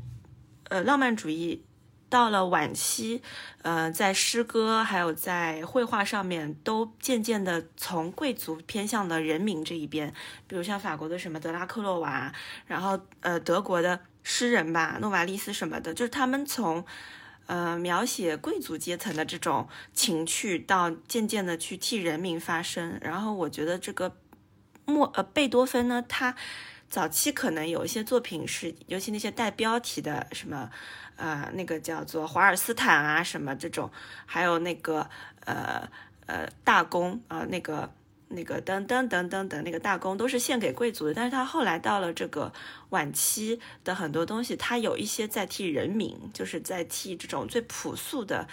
[0.70, 1.64] 呃，浪漫主义
[2.10, 3.22] 到了晚期，
[3.62, 10.12] 呃，在诗歌还有在绘画上面，都渐渐的从贵族偏向了人民这一边，
[10.48, 12.34] 比如像法国的什么德拉克洛瓦，
[12.66, 14.00] 然后呃，德国的。
[14.24, 16.86] 诗人吧，诺瓦利斯什么的，就是他们从，
[17.46, 22.98] 呃，描写贵族阶层的这种情趣，到渐渐的去替人民发声。
[23.02, 24.16] 然后我觉得这个
[24.86, 26.34] 莫呃贝多芬呢，他
[26.90, 30.72] 早期可能有一些作品是，尤其那些带标题的，什么
[31.18, 33.92] 呃那个叫做华尔斯坦啊什么这种，
[34.26, 35.10] 还有那个
[35.46, 35.90] 呃
[36.28, 37.94] 呃大公啊那个。
[38.34, 42.52] 那个等等等等等那个大功都是献给贵族的，但是他后来到了这个
[42.90, 48.48] 晚期的很多东西，他有一些在替人民，就是在替这种最朴素的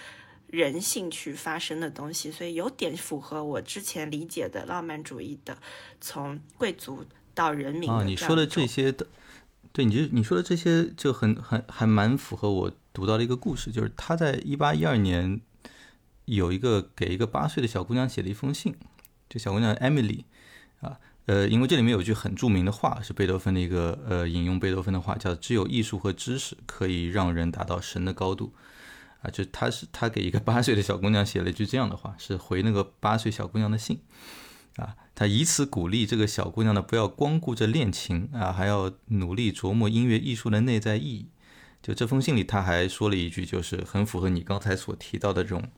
[0.47, 5.57] 人性去发声的东西，所以有点符合我之前理解的浪漫主义的
[6.01, 8.03] 从贵族到人民啊。
[8.05, 9.07] 你说的这些的，
[9.73, 15.40] 对，你就你说的这些就很很还蛮符合我读到的一个故事，就是他在一八一二年
[16.25, 18.75] 有一个给一个八岁的小姑娘写了一封信。
[19.31, 20.25] 这小姑娘 Emily
[20.81, 28.53] 啊，呃，因为这里面有句很著名的话，是贝多芬的一个呃引用贝多芬的话，叫“只有艺术和知识可以让人达到神的高度”。
[29.23, 34.01] 啊，就他是他给一个八岁的小姑娘写了一句这样的话，是回那个八岁小姑娘的信。
[34.77, 41.29] 啊，他以此鼓励这个小姑娘呢，不要光顾着练琴啊，还要努力琢磨音乐艺术的内在意义。
[41.83, 45.69] 就这封信里，他还说了一句，就是很符合你刚才所提到的这种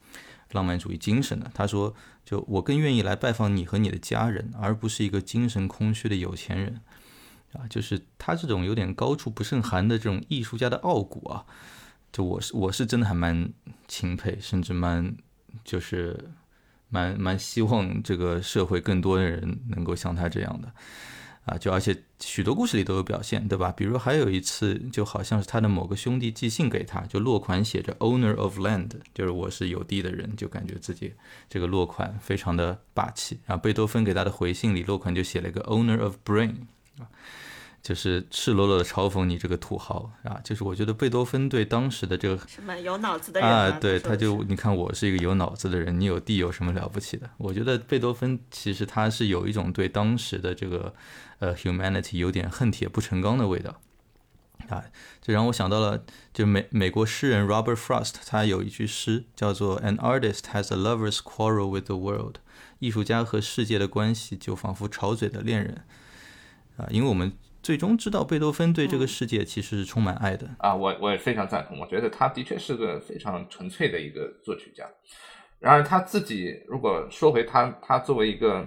[0.52, 1.50] 浪漫主义精神的。
[1.52, 6.80] 他说：“就我更愿意来拜访你和你的家人，而不是一个精神空虚的有钱人。”
[7.54, 11.44] 啊，就是他这种有点高处不胜寒的这种艺术家的傲骨啊，
[12.12, 13.52] 就我是我是真的还蛮
[13.88, 15.14] 钦佩，甚至蛮
[15.64, 16.30] 就是。
[16.94, 20.70] 蛮蛮希望这个社会更多的人能够像他这样的，
[21.44, 23.72] 啊，就而且许多故事里都有表现，对吧？
[23.72, 31.14] 比如还有一次，就好像是他的某个兄弟寄信给他，就落款写着 “owner of land”，就是我是有地的人，就感觉自己
[31.48, 33.40] 这个落款非常的霸气。
[33.46, 36.54] 然后贝多芬给他的回信里，落款就写了一个 “owner of brain”，
[36.98, 37.10] 啊。
[37.82, 40.40] 就是赤裸裸的嘲讽你这个土豪啊！
[40.44, 47.28] 就是我觉得贝多芬对当时的这个什么有脑子的人啊，对，他就你看我是一个有脑子的人，你有地有什么了不起的？
[47.38, 50.94] 我觉得贝多芬其实他是有一种对当时的这个
[51.40, 53.80] 呃 humanity 有点恨铁不成钢的味道
[54.68, 54.84] 啊！
[55.20, 62.36] 这让我想到了，就美美国诗人 Robert Frost，他有一句诗叫做 “An artist has a lover's quarrel with the world”，
[62.78, 65.84] 艺术家和世界的关系就仿佛吵嘴的恋人
[66.76, 67.32] 啊，因为我们。
[67.62, 71.78] 最终知道贝多芬对这个世界其实是充满爱的啊，我我也非常赞同。
[71.78, 74.84] 我觉得他的确是个非常纯粹的一个作曲家。
[75.60, 78.66] 然而他自己如果说回他，他作为一个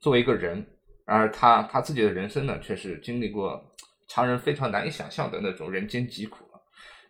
[0.00, 0.66] 作为一个人，
[1.04, 3.62] 然而他他自己的人生呢，却是经历过
[4.08, 6.38] 常人非常难以想象的那种人间疾苦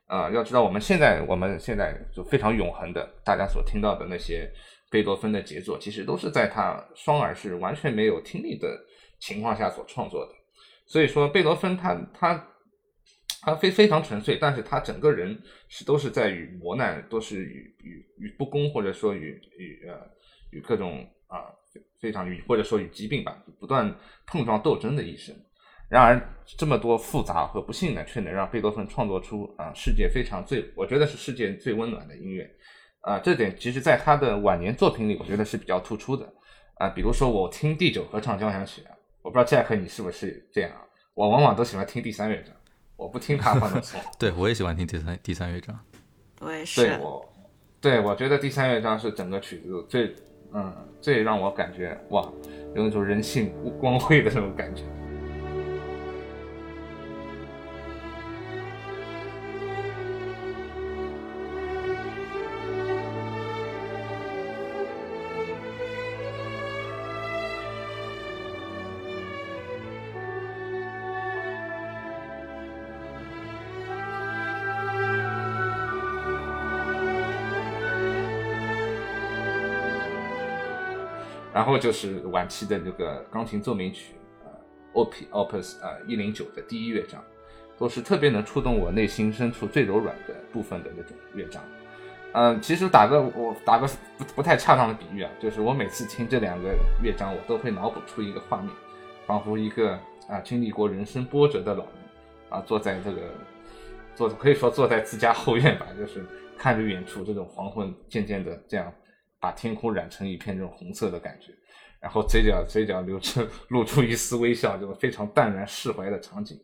[0.06, 4.52] 啊，要知道我们现在我们现在就非常永恒的，大家所听到的那些
[4.90, 8.76] 贝多芬的杰作，其实都是在他双耳是完全没有听力的
[9.20, 10.41] 情况下所创作的。
[10.92, 12.48] 所以说，贝多芬他他
[13.40, 19.94] 他非非常纯粹，但是他整个人是都是在与磨难，都是与与与不公，或者说与与呃
[20.50, 21.48] 与各种啊
[21.98, 23.90] 非常与或者说与疾病吧，不断
[24.26, 25.35] 碰撞斗争的一生。
[25.88, 26.20] 然而
[26.59, 32.46] 这么多复杂和不幸呢，却能让贝多芬创作出啊世界非常最，我觉得是世界最温暖的音乐
[33.00, 33.18] 啊。
[33.18, 36.31] 这点其实在他的晚年作品里，我觉得是比较突出的
[36.74, 36.90] 啊。
[36.90, 38.92] 比如说我听第九合唱交响曲啊。
[39.22, 40.82] 我不知道 Jack 你是不是这样啊？
[41.14, 42.52] 我往往都喜欢听第三乐章，
[42.96, 44.00] 我不听他换的错。
[44.18, 45.78] 对我也喜欢听第三第三乐章。
[46.40, 46.82] 我也是。
[46.82, 47.32] 对我，
[47.80, 50.14] 对我觉得第三乐章是整个曲子最
[50.52, 52.22] 嗯最让我感觉哇，
[52.74, 54.82] 有那种人性光辉的那种感觉。
[81.62, 84.50] 然后就是晚期的这个钢琴奏鸣曲，呃
[84.94, 87.22] ，Op Opus 呃一零九的第一乐章，
[87.78, 91.62] 都是特别能触动我内心深处最柔软的部分的那种乐章。
[92.32, 93.86] 嗯，其实打个我打个
[94.18, 98.68] 不不太恰当的比喻啊，就是我每次听这两个乐章，我都会脑补出一个画面，
[99.24, 99.92] 仿佛一个
[100.28, 101.94] 啊经历过人生波折的老人
[102.48, 103.20] 啊，坐在这个
[104.16, 106.26] 坐可以说坐在自家后院吧，就是
[106.58, 108.92] 看着远处这种黄昏渐渐的这样。
[109.43, 111.53] 把天空染成一片这种红色的感觉，
[111.99, 116.57] 然后嘴角嘴角流出露出一丝微笑，这种非常淡然释怀的场景。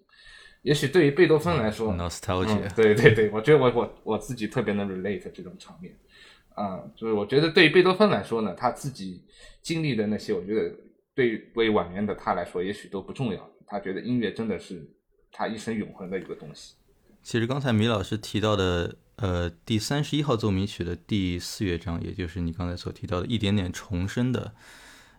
[0.62, 5.92] 也许对于贝多芬来说，nostalgia，对对对，我觉得我我我自己特别能 relate 这种场面
[6.54, 9.24] 啊，就是我觉得对于贝多芬来说呢，他自己
[9.60, 10.72] 经历的那些，我觉得
[11.16, 13.50] 对为晚年的他来说，也许都不重要。
[13.66, 14.88] 他觉得音乐真的是
[15.32, 16.76] 他一生永恒的一个东西。
[17.24, 18.94] 其实刚才米老师提到的。
[19.18, 24.54] 呃，第三十一号奏鸣曲的第四乐章，也就是你刚才所提到的一点点重生的，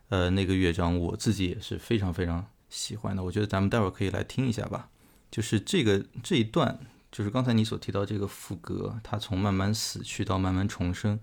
[0.08, 3.22] 呃，那个乐章，我自己也是非常非常喜欢的。
[3.22, 4.88] 我觉得咱们待会儿可以来听一下吧。
[5.30, 6.80] 就是这个这一段，
[7.12, 11.20] 就是刚才你所提到这个副歌，它从慢慢死去到慢慢重生，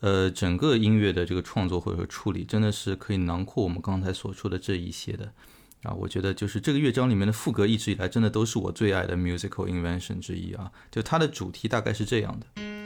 [0.00, 5.32] 呃，整个音乐的这个创作或者说处理，真的是可以囊括我们刚才所说的这一些的。
[5.82, 10.70] 啊，我觉得就是这个乐章里面的副歌，一直以来真的都是我最爱的 musical invention 之一啊。
[10.90, 12.77] 就它的主题大概是这样的。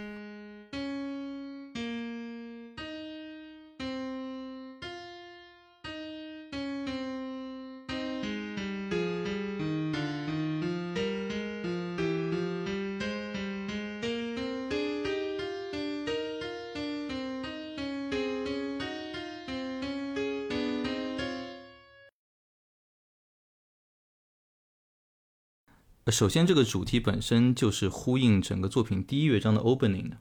[26.12, 30.16] 首先，这个主题本身就是呼应整个作品第一乐章的 opening 的。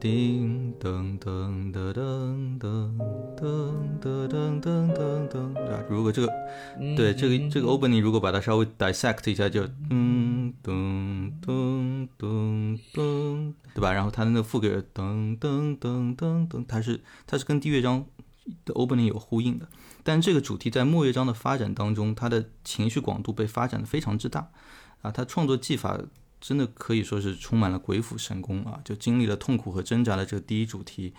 [0.00, 5.84] 叮噔噔噔噔噔噔噔噔噔噔？
[5.88, 6.32] 如果这个，
[6.96, 13.92] 对这个这个 opening，如果把它稍微 dissect 一下，就噔噔噔噔噔，对吧？
[13.92, 18.04] 然后它的那个副歌噔噔噔噔噔，它是它是跟第一乐章
[18.64, 19.68] 的 opening 有呼应的。
[20.02, 24.50] 但这个主题在末乐章的发展当中，它的情绪广度被发展的非常之大
[25.02, 26.00] 啊，它创作技法。
[26.42, 28.80] 真的可以说是充满了鬼斧神工啊！
[28.82, 31.12] 就经历了痛苦和挣扎的这个第一主题，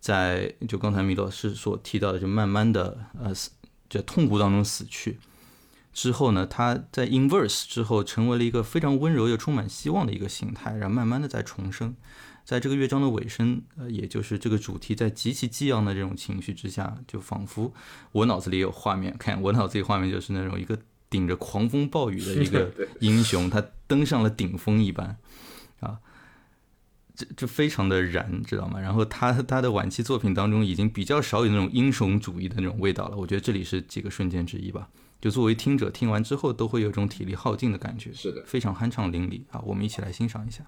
[0.00, 3.52] 在就刚才米老师所提到的，就慢慢的呃死，
[3.88, 5.20] 在痛苦当中死去
[5.92, 11.94] 之后呢，他在 inverse 之后成为了一个非常温柔又充满希望的一个形态，然后慢慢的在重生，
[12.48, 17.74] 在这个乐章的尾声，呃，也就是这个主题在极其激昂的这种情绪之下，就仿佛
[18.12, 20.78] 我脑子里有画面，看我脑子里画面就是那种一个。
[21.10, 22.70] 顶着狂风暴雨的一个
[23.00, 25.16] 英雄，他登上了顶峰一般，
[25.80, 26.00] 啊，
[27.14, 28.78] 这这非常的燃，知道吗？
[28.78, 33.16] 然后他他的晚期作品当中已经比较少有那种英雄主义的那种味道了。
[33.16, 34.90] 我觉得这里是几个瞬间之一吧。
[35.18, 39.62] 就作为听者听完之后，都会有种体力耗尽的感觉，是的，非常酣畅淋漓啊！
[39.64, 40.62] 我们一起来欣赏一下。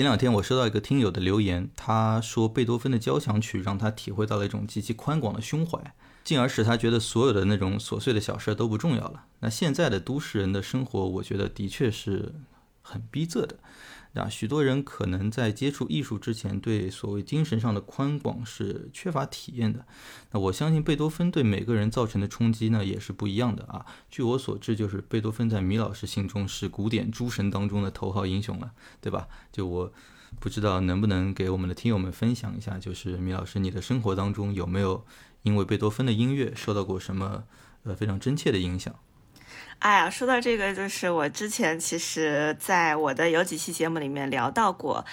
[0.00, 5.78] 前两天我收到一个听友的留言，他说贝多芬的交响曲让他体会到了一种极其宽广的胸怀，
[6.24, 9.26] 进而使他觉得所有的那种琐碎的小事都不重要了。
[9.40, 12.34] 那现在的都市人的生活，我觉得的确是
[12.80, 13.58] 很逼仄的。
[14.14, 19.86] 啊，许多人可能在接触艺术之前，对所谓精神上的宽广是缺乏体验的。
[20.32, 23.86] 那我相信贝多芬对每个人造成的冲击呢，也是不一样的啊。
[24.10, 29.28] 据我所知，就是贝多芬在米老师心中是古典诸神当中的头号英雄了，对吧？
[29.52, 29.92] 就我
[30.40, 35.04] 不知道能不能给我们的听友们分享一下，就是米老师，你的生活当中有没有
[35.42, 37.44] 因为贝多芬的音乐受到过什么
[37.84, 38.94] 呃非常真切的影响？
[39.80, 45.06] 哎呀，说到这个，就是我之前其实在我的有几期节目里面聊到过，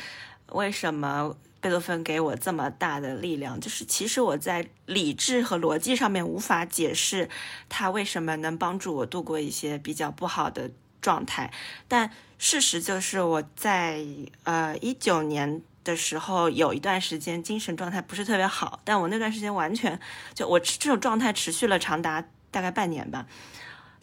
[0.51, 3.57] 为什么贝多芬给我这么大的力量？
[3.61, 7.29] 就是其实我在理智和逻辑上面无法解释
[7.69, 10.69] 他为什么能帮助我度过一些比较不好的
[11.01, 11.49] 状态，
[11.87, 14.05] 但事实就是我在
[14.43, 19.97] 呃一九年的时候有一段时间精神状态不是特别好，但我那段时间完全
[20.33, 23.25] 就我这种状态持续了长达大概半年吧，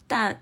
[0.07, 0.41] 但。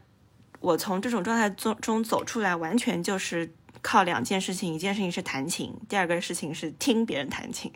[0.63, 7.69] 我从这种状态中中走出来，完全就是靠两件事情，一件事情是弹琴，第二个事情是听别人弹琴，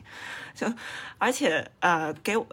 [0.55, 0.73] 就
[1.17, 2.47] 而且呃给我，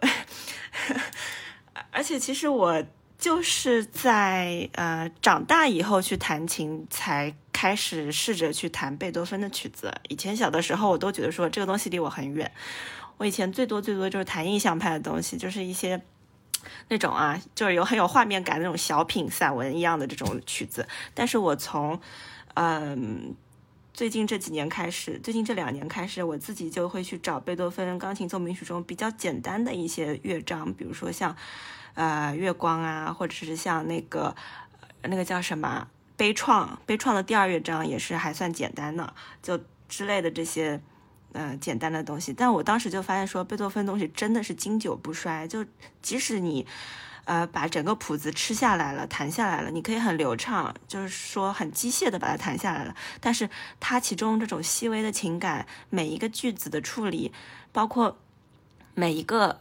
[1.89, 2.83] 而且其实我
[3.17, 9.93] 就是在呃长大以后去弹琴，才开始试着去弹贝多芬的曲子。
[10.09, 12.51] 以前小的时候，我都觉得说这个东西离我很远。
[13.15, 16.01] 我以前最多最多就是弹印象派的东西，就是一些。
[16.87, 21.99] 那种啊，就是有很有画面感那种小品散文一样的这种曲子，但是我从，
[22.55, 23.33] 嗯，
[23.93, 31.35] 最近这几年开始，最近这两年开始，我自己就会去找贝多芬钢琴奏鸣曲中比较简单的一些乐章，比如说像，
[31.93, 34.35] 呃，月光啊，或者是像那个，
[35.03, 40.81] 那个叫什么悲怆，悲怆的第二乐章也是还算简单的，就之类的这些。
[41.37, 45.45] 嗯，简单的东西，但我当时就发现说，贝多芬东西真的是经久不衰。
[45.45, 45.65] 就
[46.01, 46.65] 即使你，
[47.25, 52.95] 呃，把整个谱子吃下来了，弹下来了，你可以很流畅，就是说很机械的把它弹下来了。
[53.19, 53.49] 但是
[53.81, 57.33] 它其中这种细微的情感，每一个句子的处理，
[57.73, 58.17] 包括
[58.93, 59.59] 每一个，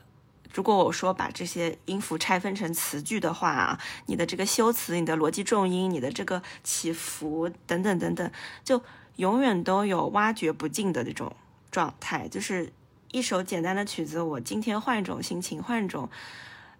[0.53, 8.31] 如果我说把这些音符拆分成词句的话，你的这个修辞、你的逻辑重音、你的这个起伏等等等等，
[8.63, 8.81] 就
[9.17, 11.35] 永远都有挖掘不尽的这种。
[11.75, 12.73] 状态就是
[13.11, 16.09] 一首简单的曲子，我今天换一种心情，换一种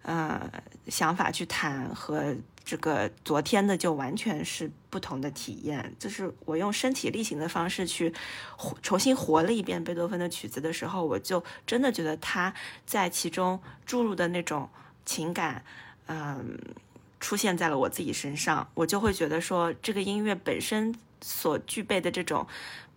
[0.03, 0.49] 呃
[0.87, 2.33] 想法去弹，和
[2.63, 5.93] 这个昨天的就完全是不同的体验。
[5.99, 8.13] 就是我用身体力行的方式去
[8.81, 12.53] 重新活了一遍贝多芬的曲子的时候，我就真的觉得他
[12.85, 14.69] 在其中注入的那种
[15.05, 15.61] 情感，
[16.07, 16.57] 嗯，
[17.19, 20.95] 出现在了我自己身上，我就会觉得说这个音乐本身
[21.25, 22.47] 所具备的这种。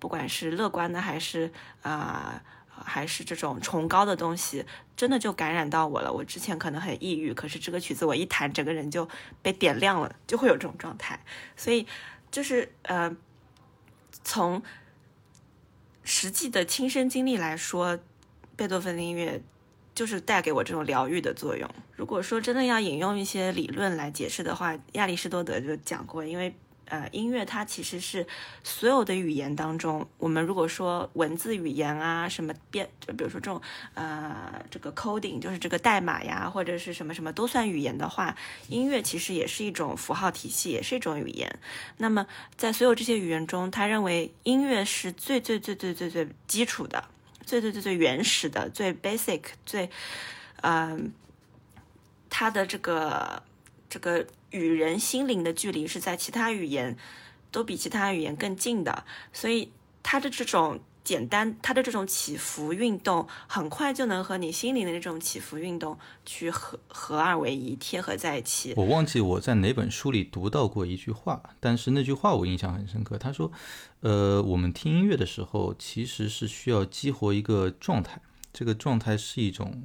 [0.01, 1.51] 不管是乐观的还是
[1.83, 4.65] 啊，还是这种崇高的东西，
[4.97, 6.13] 真的就感染到我了。
[6.13, 9.09] 我之前可能很抑郁，可是这个曲子我一弹，整个人就
[9.43, 11.19] 被点亮了，就会有这种状态。
[11.57, 11.85] 所以
[12.31, 13.17] 就是呃，
[14.23, 14.63] 从
[16.05, 17.99] 实际的亲身经历来说，
[18.55, 19.43] 贝多芬的音乐
[19.97, 21.69] 就是带给我这种疗愈的作用。
[21.97, 26.55] 如果说真的要引用一些理论来解释的话，亚里士多德就讲过，因为。
[26.89, 28.27] 呃，音乐它其实是
[28.65, 33.61] 所有的语言当中，我们如果说文字语言啊，什么编，就比如说这种
[33.95, 38.35] 呃，这个 coding 就是这个代码呀，或者是什么什么都算语言的话，
[38.69, 41.59] 音乐其实也是一种符号体系，也是一种语言。
[41.99, 42.27] 那么
[42.57, 47.05] 在所有这些语言中，他认为音乐是最最最最最最基础的，
[47.45, 49.91] 最最最最原始的，最 basic，最
[50.63, 51.13] 嗯，
[52.31, 53.43] 它的这个
[53.89, 54.27] 这个。
[54.51, 56.97] 与人心灵的距离是在其他语言
[57.51, 59.71] 都比其他语言更近的，所以
[60.03, 68.73] 它的这种简单，它的这种起伏运动，很快就能和你心灵的那种起伏运动去合合二为一，贴合在一起。
[68.79, 73.19] 我忘记我在哪本书里读到过一句话，但是那句话我印象很深刻。
[73.19, 73.53] 他说
[74.01, 79.83] ：“呃，我们听音乐的时候，其实是需要激活一个状态，这个状态是一种。”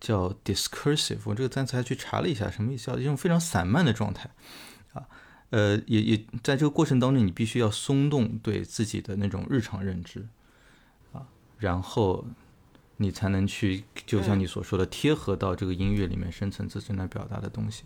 [0.00, 2.86] 叫 discursive，我这个单词还去查了一下，什么意思？
[2.86, 4.30] 叫一种非常散漫的状态
[4.92, 5.06] 啊。
[5.50, 10.26] 呃，也也在这个过程当中，你必须要松动对自己的那种日常认知
[11.12, 11.26] 啊，
[11.58, 12.26] 然后
[12.96, 17.84] 你才能去，就像你所说的，贴合到这个音乐里面深层次正在表达的东西。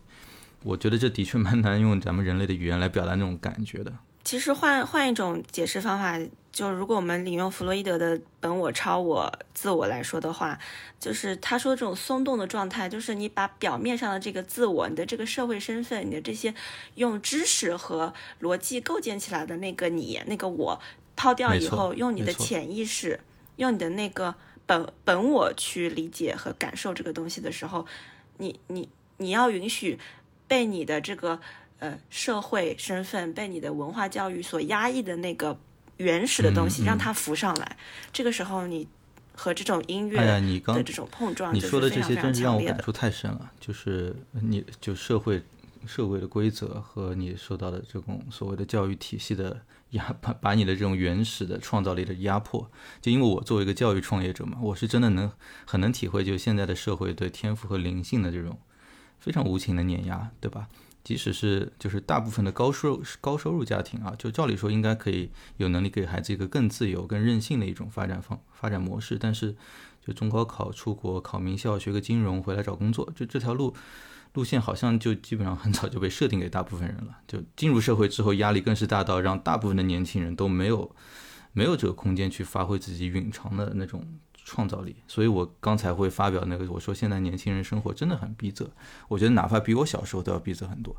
[0.62, 3.92] 我觉得这的确蛮难用咱们人类的语言来表达那种感觉的。
[4.25, 6.21] 其实换换一种解释方法，
[6.53, 10.59] 就如果我们引用弗洛伊德的本我、超我、自我来说的话，
[10.99, 16.55] 就是他说这种松动的状态，就是你把表面上的这个自我、你的这个社会身份、你的这些
[16.95, 20.81] 用知识和逻辑构建起来的那个你、那个我。
[21.16, 23.21] 抛掉以后，用你的潜意识，
[23.57, 27.85] 用你的那个本本我去理解和感受这个东西的时候，
[28.39, 29.99] 你你你要允许
[30.49, 31.39] 被你的这个
[31.81, 35.59] 呃社会身份、被你的文化教育所压抑的那个
[35.97, 37.76] 原始的东西，嗯嗯让它浮上来。
[38.12, 38.87] 这个时候，你
[39.35, 42.57] 和这种音乐的这种碰撞，你就是说的这些真是让。
[42.57, 45.43] 我感触太深了，就是你就社会
[45.87, 49.59] 社会的规则和你受到的这种所谓的教育体系的
[49.91, 52.70] 压，把把你的这种原始的创造力的压迫，
[53.01, 55.33] 就因为我作为一个教育创业者嘛，我是真的能
[55.64, 58.59] 很能体会，就现在的社会对天赋和灵性的这种
[59.18, 60.68] 非常无情的碾压，对吧？
[61.11, 69.56] 即使是就是大部分的高收高收入家庭啊，就照理说应该可以有能力给孩子一个更自由、更任性的一种发展方发展模式，但是
[70.06, 73.74] 就中高考出国考名校学个金融回来找工作，就这条路
[74.34, 77.18] 路线好像就基本上很早就被设定给大部分人了。
[77.26, 80.94] 就进入社会之后，压力更是大到让大部分的年轻人都没有
[81.52, 84.06] 没有这个空间去发挥自己蕴藏的那种
[84.45, 84.97] 创造力。
[85.07, 88.66] 所以我刚才会发表那个，我说现在年轻人生活真的很逼仄，
[89.09, 90.97] 我觉得哪怕比我小时候都要逼仄很多，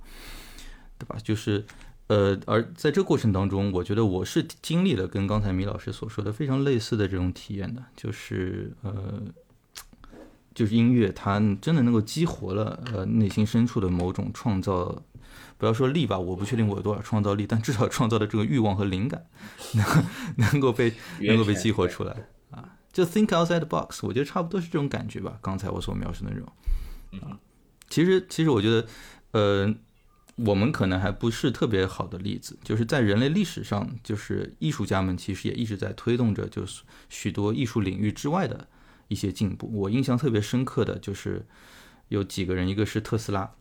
[0.98, 1.18] 对吧？
[1.24, 1.66] 就是。
[2.08, 9.22] 呃，而在这过程当中，我觉得我是经历了跟刚才米老师所说的非常类似的这种体验的，就是呃，
[10.54, 15.02] 就是音乐它真的能够激活了呃内心深处的某种创造，
[15.58, 19.28] 不要说力吧，我不确定我有多少创造力，但至少创造的这个欲望和灵感
[19.76, 22.20] 能能够被能够被激活出来啊，
[22.92, 25.38] 就 think outside the box，我觉得差不多是这种感觉吧。
[25.42, 27.40] 刚才我所描述的那种啊，
[27.90, 28.88] 其实其实我觉得
[29.32, 29.74] 呃。
[30.38, 38.68] 我们可能还不是特别好的例子，就是在人类历史上，就是艺术家们其实也一直在推动着，就是许多艺术领域之外的
[39.10, 39.70] 一些进步。
[39.72, 41.46] 我印象特别深刻的就是
[42.08, 43.52] 有几个人，一个是特斯拉，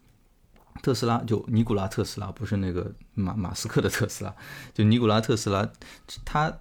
[0.81, 4.35] 特斯拉就尼古拉特斯拉，不是那个马马斯克的特斯拉，
[4.73, 5.69] 就尼古拉特斯拉，
[6.25, 6.61] 他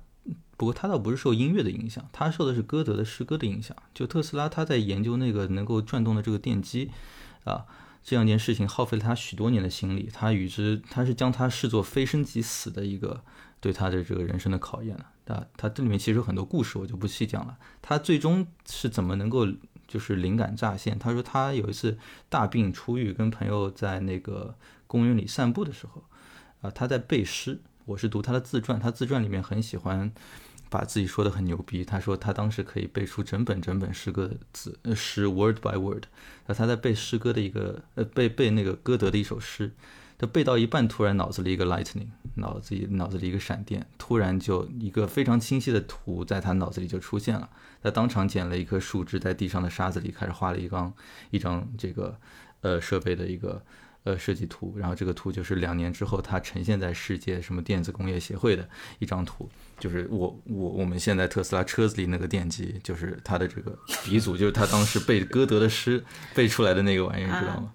[0.59, 3.73] 不过他倒不是受音乐的影响，他受的是歌德的诗歌的影响。
[3.93, 6.91] 就特斯拉他在研究那个能够转动的这个电机
[7.45, 7.65] 啊。
[8.01, 13.21] 这样一件事情耗费了他许多年的心力，他与之，他是将它视作非生即死的一个
[13.61, 15.05] 对他的这个人生的考验了。
[15.27, 17.57] 啊，他这里面其实有很多故事，我就不细讲了。
[17.81, 19.47] 他最终是怎么能够
[19.87, 20.99] 就是灵感乍现？
[20.99, 21.97] 他说他有一次
[22.27, 24.55] 大病初愈，跟朋友在那个
[24.87, 26.03] 公园里散步的时候，
[26.61, 27.61] 啊，他在背诗。
[27.85, 30.11] 我是读他的自传，他自传里面很喜欢
[30.69, 31.83] 把自己说的很牛逼。
[31.83, 36.03] 他说他当时可以背出整本整本诗歌的字诗 word by word。
[36.45, 39.71] 那他在背诗歌的一个呃背背那个歌德的一首诗，
[40.17, 47.49] 他背到一半，突然脑子里一个 lightning，脑子里脑子里一个闪电，突然就一个非常清晰的图在他脑子里就出现了。
[47.81, 50.93] 他当场捡了一棵树枝，在地上的沙子里开始画了一张
[51.31, 52.17] 一张这个
[52.61, 53.63] 呃设备的一个
[54.09, 58.67] 呃设计图，然后这个图就是两年之后它呈现在世界什么电子工业协会的
[58.99, 59.49] 一张图。
[59.79, 66.03] 就是我我我们现在特斯拉车子里那个电机，就是它的这个鼻祖，就是他当时背歌德的诗
[66.35, 67.73] 背出来的那个玩意儿，知道吗？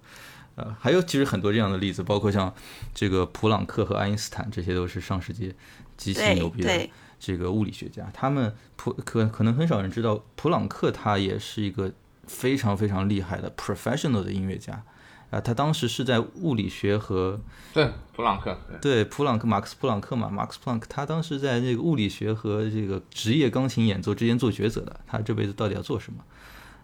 [0.56, 2.54] 呃，还有其实很多这样的例子，包括像
[2.94, 5.54] 这个普朗克和爱因斯坦，这些都是上世纪
[5.96, 8.08] 极其牛逼的这个物理学家。
[8.12, 11.92] 他们普可可能很少人知道，普朗克他也是一个
[12.26, 14.84] 非常非常厉害的 professional 的音乐家。
[15.30, 17.40] 啊，他当时是在物理学和
[17.72, 26.24] 对普朗克，对普朗克，马克思普朗克嘛，马克思普朗克，他当时在这个物理学和这个职业钢琴演奏之间做抉择的，他这辈子到底要做什么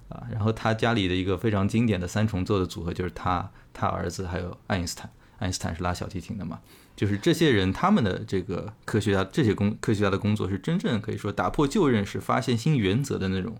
[0.09, 0.26] 啊？
[0.32, 6.59] 然后他家里的一个非常经典的三重奏的组合就是他、他儿子还有爱因斯坦，爱因斯坦是拉小提琴的嘛，
[6.97, 13.57] 就是这些人他们的这个科学家这些工科学家的工作是真正可以说打破旧认识、发现新原则的那种，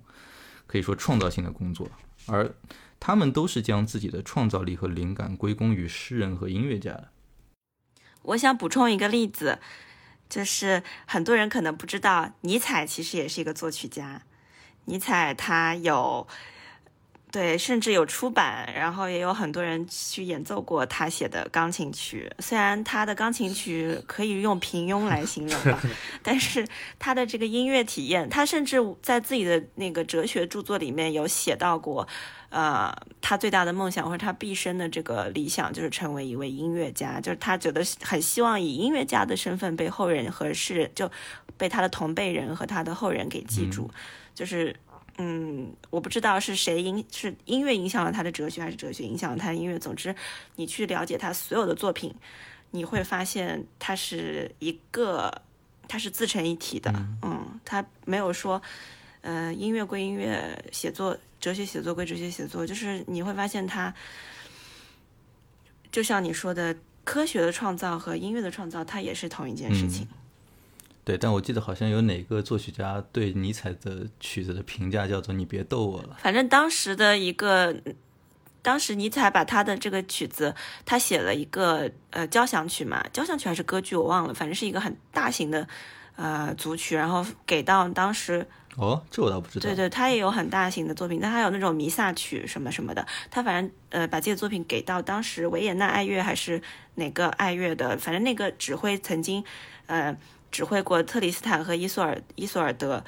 [0.67, 1.89] 可以说创造性的工作，
[2.27, 2.53] 而。
[3.01, 7.09] 他们都是将自己的创造力和灵感归功于诗人和音乐家的。
[8.23, 9.59] 我想补充一个例子，
[10.29, 14.21] 就是很多人可能不知道，尼采其实也是一个作曲家。
[14.85, 16.29] 尼采他有，
[17.31, 22.31] 对，甚至有出版，然后也有很多人去演奏过他写的钢琴曲。
[22.41, 25.81] 虽然他的钢琴曲可以用平庸来形容吧，
[26.23, 32.07] 但是他的这个音乐体验，他甚至在自己的那个哲学著作里面有写到过。
[32.51, 41.09] 呃，他最大的梦想或者他毕生的这个理想就是成为一位音乐家，就是他觉得很希望以音乐家的身份被后人和世人就
[41.57, 43.89] 被他的同辈人和他的后人给记住。
[44.35, 44.75] 就是，
[45.19, 49.79] 嗯，我不知道是谁影是音乐影响了他的哲学，还是哲学影响了他的音乐。
[49.79, 50.13] 总之，
[50.57, 52.13] 你去了解他所有的作品，
[52.73, 55.43] 你会发现他是一个，
[55.87, 56.93] 他是自成一体的。
[57.23, 58.61] 嗯，他没有说，
[59.21, 61.17] 呃，音乐归音乐，写作。
[61.41, 63.93] 哲学写作归哲学写作，就是你会发现它，
[65.91, 70.07] 就像你说的，科学的创造和音乐的创造，它也是同一件事情。
[71.03, 77.75] 对，但我记得好像有哪个作曲家对尼采的曲子的评价叫做“你别逗我了反正当时的一个，
[78.61, 85.67] 当时尼采把他的这个曲子，他写了一个呃交响曲嘛，交响曲还是歌剧我忘了，反正是一个很大型的
[86.17, 88.47] 呃组曲，然后给到当时”。
[88.77, 89.63] 哦，这我倒不知道。
[89.63, 93.05] 对对，他也有很大型的作品，但他有那种弥撒曲什么什么的。
[93.31, 96.63] 他反正呃把自己的作品给到当时维也纳爱乐还是
[96.95, 99.45] 哪个爱乐的，反正那个指挥曾经
[99.87, 100.17] 呃
[100.53, 103.05] 指挥过特里斯坦和伊索尔伊索尔德，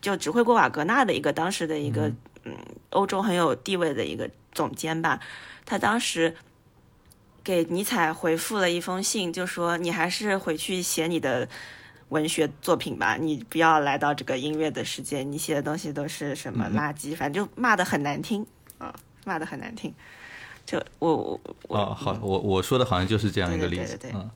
[0.00, 2.10] 就指挥过瓦格纳的一个当时的一个
[2.44, 2.56] 嗯
[2.90, 5.20] 欧洲很有地位的一个总监吧。
[5.66, 6.34] 他当时
[7.44, 11.46] 给尼采回复了一封信，就说你还是回去写你的。
[12.10, 18.46] 文学作品吧，你不要来到这个音乐的世界，你写的东西都是什么垃圾，反正就骂的很难听
[18.78, 18.94] 啊，
[19.24, 19.92] 骂的很难听。
[20.66, 23.96] 就我我我哦，好，我我说的好像就是这样一个例子。
[23.98, 24.30] 对对对。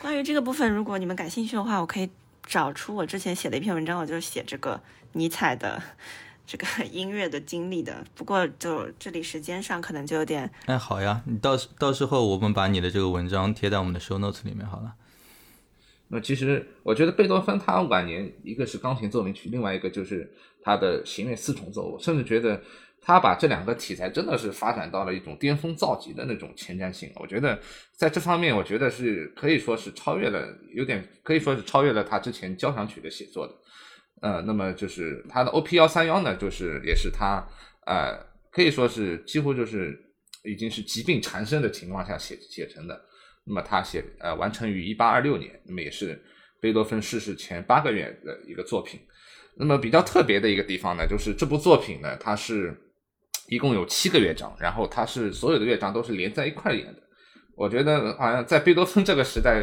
[0.00, 2.08] 关于这个部分，如果你们感兴趣的话，我可以
[2.46, 4.80] 找出我之前写的一篇文章，我就写这个
[5.12, 5.82] 尼采的
[6.46, 8.04] 这个音乐的经历的。
[8.14, 10.50] 不过就这里时间上可能就有点……
[10.66, 14.94] 哎，好呀，你到时到时候我们把你的这个文章贴在我们的 show notes 里面好了。
[16.08, 20.30] 那其实我觉得贝多芬他晚年一个是钢琴奏鸣曲，另外一个就是
[20.62, 21.88] 他的弦乐四重奏。
[21.88, 22.60] 我甚至觉得
[23.00, 27.10] 他把这两个题材真的是发展到了一种巅峰造极的那种前瞻性。
[27.16, 27.58] 我觉得
[27.92, 33.54] 在这方面，我觉得是可以说是超越了，有点可以说是超越了他之前交响曲的写作的。
[34.20, 35.76] 呃，那么就是他的 O.P.
[35.76, 37.44] 幺三幺呢，就是也是他
[37.86, 38.16] 呃
[38.50, 39.98] 可以说是几乎就是
[40.44, 42.98] 已经是疾病缠身的情况下写写成的。
[43.46, 46.20] 那么他写呃完成于一八二六年，那么也是
[46.60, 49.00] 贝多芬逝世前八个月的一个作品。
[49.56, 52.76] 那么比较特别的一个地方呢，就是这部作品呢，它是
[53.48, 57.02] 一共有七个乐章，然后它是所有的乐章都是连在一块演的。
[57.56, 59.62] 我觉得好像在贝多芬这个时代，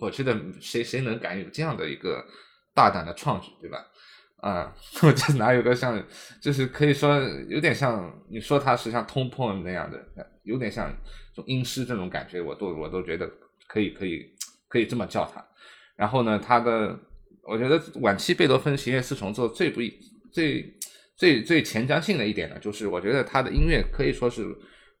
[0.00, 2.24] 我觉得谁谁能敢有这样的一个
[2.74, 3.78] 大胆的创举，对吧？
[4.38, 6.04] 啊， 我这哪有个像，
[6.40, 7.16] 就是可以说
[7.48, 10.04] 有点像你说他是像通破那样的，
[10.44, 10.94] 有点像。
[11.34, 13.26] 这种音诗这种感觉，我都我都觉得
[13.66, 14.30] 可以可以
[14.68, 15.42] 可以这么叫他。
[15.96, 16.94] 然后呢，他的
[17.44, 19.80] 我觉得晚期贝多芬弦乐四重奏最不
[20.30, 20.78] 最
[21.16, 24.44] 最最前瞻性的一点呢，就是我觉得他的音乐可以说是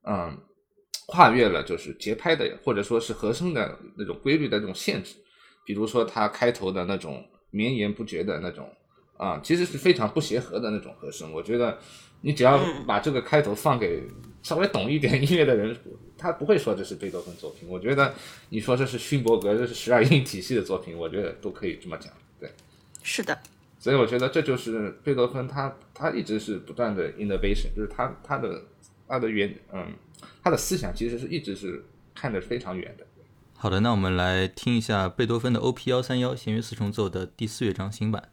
[0.08, 0.34] 嗯
[1.06, 5.16] 跨越了就是节拍的或者说是和声的那种规律的那种限制。
[5.66, 8.74] 比如说他开头的那种绵延不绝的那种
[9.18, 11.30] 啊，其实是非常不协和的那种和声。
[11.30, 11.78] 我觉得
[12.22, 14.02] 你只要把这个开头放给
[14.42, 15.76] 稍微懂一点音乐的人。
[16.18, 18.14] 他不会说这是贝多芬作品，我觉得
[18.50, 22.12] 你说这是勋伯格，这是十二音体系的作品，我觉得都可以这么讲。
[22.38, 22.48] 对，
[23.02, 23.36] 是的。
[23.80, 28.62] 所以我觉得这就是贝多芬，他他一直是不断的 innovation，就是他他的
[29.08, 29.92] 他的原嗯
[30.44, 31.84] 他的思想其实是一直是
[32.14, 33.04] 看得非常远的。
[33.56, 38.30] 好的，那我们来听一下贝多芬的 O P 幺三幺弦乐四重奏的第四乐章新版。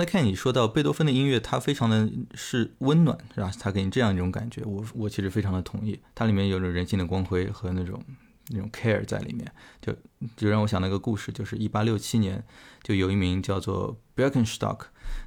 [0.00, 3.52] 才看你说到贝多芬的音乐，它非常的是温暖，是吧？
[3.60, 6.00] 它给你这样一种感觉，我我其实非常的同意。
[6.14, 8.02] 它里面有着人性的光辉和那种
[8.48, 9.94] 那种 care 在里面，就
[10.36, 12.42] 就让我想到一个故事，就是一八六七年，
[12.82, 14.80] 就有一名叫做 Birkenstock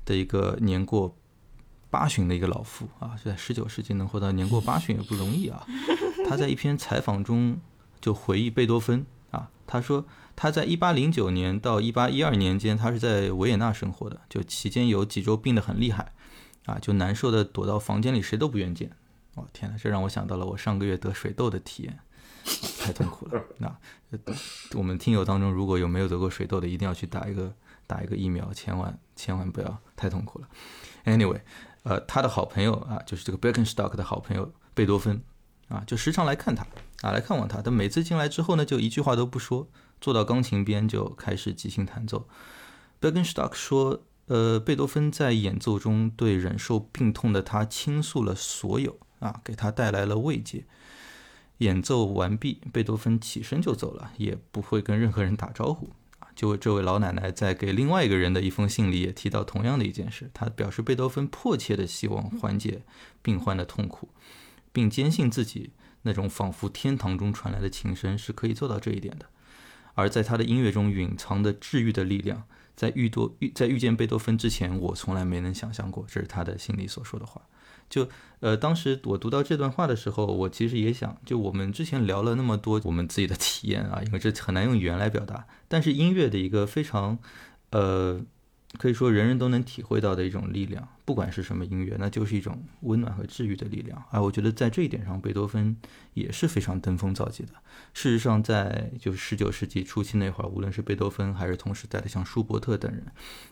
[0.05, 1.15] 的一个年过
[1.89, 5.65] 八旬的一个老妇啊，就在十九世纪能活到年过八旬也不容易啊。
[6.27, 7.59] 他在一篇采访中
[8.01, 10.05] 就回忆贝多芬啊，他说。
[10.35, 14.19] 他在一八零九年到一八一二年间，他是在维也纳生活的。
[14.27, 16.11] 就期间有几周病得很厉害，
[16.65, 18.89] 啊，就难受的躲到房间里，谁都不愿见。
[19.35, 21.99] 哦天哪，这让我想到了我上个月得水痘的体验，
[22.79, 23.43] 太痛苦了。
[23.59, 23.77] 那
[24.73, 27.53] 我们听友当中如果有没有得过水痘的，一定要去打一个
[27.85, 30.47] 打一个疫苗，千万千万不要太痛苦了。
[31.05, 31.41] Anyway，
[31.83, 35.21] 呃，他的好朋友啊，就是这个 Birkenstock 的好朋友贝多芬，
[35.67, 36.65] 啊，就时常来看他，
[37.01, 37.61] 啊，来看望他。
[37.63, 39.67] 但每次进来之后呢，就一句话都不说。
[40.01, 42.27] 坐到钢琴边就开始即兴弹奏。
[42.99, 50.65] Bergenstock 说：“呃，贝多芬在演奏中对忍受病痛的他倾诉了所有啊，给他带来了慰藉。
[51.59, 56.27] 演奏完毕，贝多芬起身就走了，也不会跟任何人打招呼啊。
[56.35, 62.81] 就这位老奶奶在给另外一个人的一封信里也提到同样的一件事，她表示贝多芬迫切的希望缓解
[63.21, 64.09] 病患的痛苦，
[64.73, 65.71] 并坚信自己
[66.01, 69.27] 那种仿佛天堂中传来的琴声是可以做到这一点的。”
[69.95, 72.43] 而在他的音乐中蕴藏的治愈的力量，
[72.75, 76.03] 在遇多遇在遇见贝多芬之前，我从来没能想象过。
[76.09, 77.43] 这是他的心里所说的话。
[77.87, 78.09] 就
[78.39, 85.45] 呃，当时我读到这段话的时候，我其实也想，就我们之前聊了那么多我们自己的体验啊，因为这很难用语言来表达。
[85.67, 87.19] 但是音乐的一个非常
[87.69, 88.25] 呃。
[88.79, 94.03] 可以说，人人都能体会到的一种力量，不管是什么音乐，那就是一种温暖和治愈的力量。
[94.09, 95.77] 而我觉得，在这一点上，贝多芬
[96.15, 97.53] 也是非常登峰造极的。
[97.93, 103.05] 事实上，在就是十九世纪初期那会儿，无论是贝多芬还是同时代的像舒伯特等人，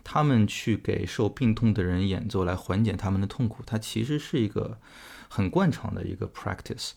[0.04, 4.80] 他们去给受病痛的人演奏来缓解他们的痛苦，它其实是一个
[5.30, 6.94] 很惯常的一个 practice。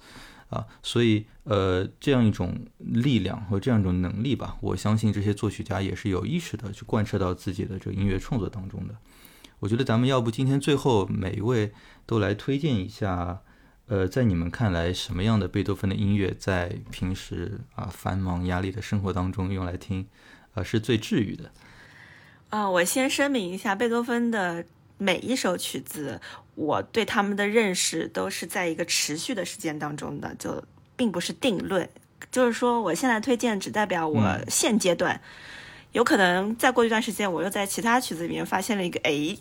[0.48, 8.94] 啊，所以呃，这样一种力量和这样一种能力吧，我相信这些作曲家也是有意识的去贯彻到自己的这个音乐创作当中的。
[9.60, 11.72] 我觉得咱们要不今天最后每一位
[12.06, 13.40] 都来推荐一下，
[13.86, 20.06] 呃，在你们看来什么样的贝多芬的音乐，在平时啊繁忙压力的生活当中用来听，
[20.54, 21.50] 呃，是最治愈的。
[22.50, 24.64] 啊，我先声明一下，贝多芬的。
[25.04, 26.18] 每一首曲子，
[26.54, 30.64] 我对他们的认识都是在一个持续的时间当中的，就
[30.96, 31.86] 并不是定论。
[32.32, 35.20] 就是说，我现在推荐只代表我现阶段，
[35.92, 39.36] 有可能再过一段时间，我又在其他曲子里面发现了一个，哎，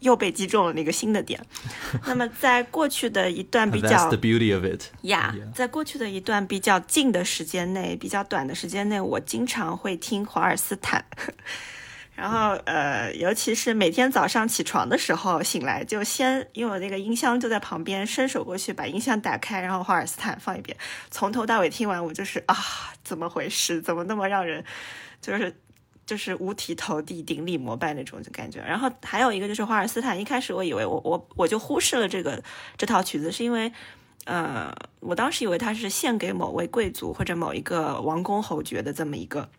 [0.00, 1.40] 又被击中了那个新的点。
[2.06, 11.02] 那么，在过去的一段比较，the beauty of it，呀，在过去的一段比较近的时间内，比较短的时间内，我经常会听华尔斯坦。
[12.16, 20.74] 然后，呃，尤其是每天早上起床的时候，醒来就先，因为我那个音箱就在旁边，伸手过去把音箱打开，然后华尔斯坦放一遍，
[21.10, 22.56] 从头到尾听完，我就是啊，
[23.04, 23.82] 怎么回事？
[23.82, 24.64] 怎么那么让人，
[25.20, 25.54] 就是
[26.06, 28.60] 就是五体投地、顶礼膜拜那种就感觉。
[28.60, 32.42] 然后还有一个就是华尔斯坦，一开始我以为我我我就忽视了这个
[32.78, 33.70] 这套曲子，是因为，
[34.24, 39.50] 呃，我当时以为它是献给某位贵族或者某一个王公侯爵的这么一个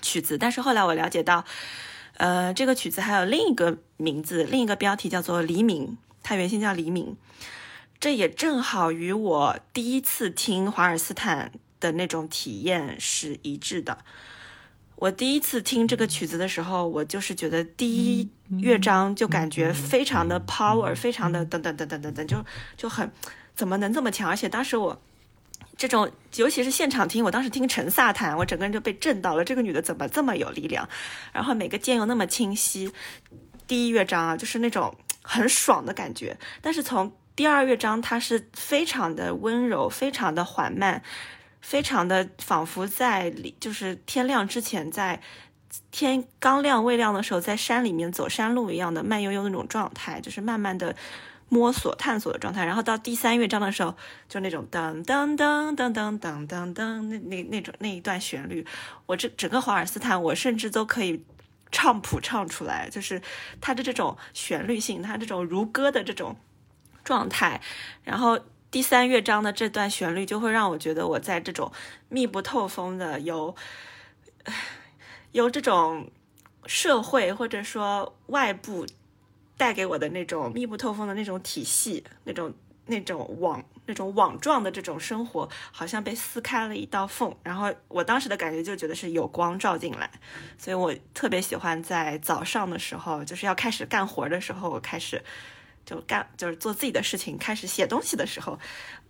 [0.00, 1.44] 曲子，但是后来我了解到。
[2.18, 5.86] 呃，这个曲子还有另一个名字，另一个标题叫做《黎明》，
[6.22, 7.06] 它原先叫《黎明》，
[7.98, 13.98] 这也正好与我第一次听华尔斯坦的那种体验是一致的。
[14.96, 18.28] 我第一次听这个曲子的时候，我就是觉得第一
[18.60, 22.44] 乐章就感觉非常的 power，非常的等等等等等等，就
[22.76, 23.10] 就很
[23.54, 24.28] 怎么能这么强？
[24.28, 25.02] 而且当时我。
[25.76, 29.44] 这种，尤其是现场听，我当时听陈萨弹，我整个人就被震到了。
[29.44, 30.88] 这个女的怎么这么有力量？
[31.32, 32.92] 然后每个键又那么清晰。
[33.66, 36.36] 第一乐章啊，就是那种很爽的感觉。
[36.60, 41.02] 但是从第二乐章，它是非常的温柔，非常的缓慢，
[41.60, 45.20] 非常的仿佛在里就是天亮之前，在
[45.90, 50.94] 天刚亮未亮的时候，在山里面走山路一样的慢悠悠那种状态，就是慢慢的。
[51.52, 53.94] 摸索探索的状态，然后到第三乐章的时候，
[54.26, 58.66] 就那种噔噔噔噔噔噔噔噔，那那那种那一段旋律，
[59.04, 61.22] 我这整个华尔斯坦，我甚至都可以
[61.70, 63.20] 唱谱唱出来，就是
[63.60, 66.34] 它的这种旋律性，它这种如歌的这种
[67.04, 67.60] 状态。
[68.02, 71.70] 然后第三乐章的这段旋律，就会让我觉得我在这种
[72.08, 73.54] 密不透风的由
[75.32, 76.10] 由这种
[76.64, 78.86] 社会或者说外部。
[79.56, 82.52] 带给我的那种密不透风的那种体系，那种
[82.86, 87.34] 那种网那种网状的这种生活，好像被撕开了一道缝。
[87.42, 90.10] 然后我当时的感觉就觉得是有光照进来，
[90.58, 95.22] 所以我特别喜欢在早上的时候，就是要开始干活的时候，我开始
[95.84, 98.58] 就干就是做自己的事情，开始写东西的时候，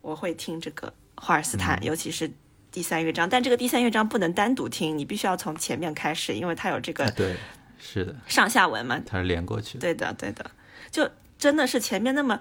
[0.00, 2.30] 我会听这个华尔斯坦，尤其是
[2.70, 3.28] 第三乐章。
[3.28, 7.36] 但这个第三乐章不能单独听，你必须要从前面开始，因为它有这个对，
[7.82, 9.80] 是的，上下文嘛，它是连过去的。
[9.80, 10.48] 对的，对的，
[10.92, 12.38] 就真的是前面那么。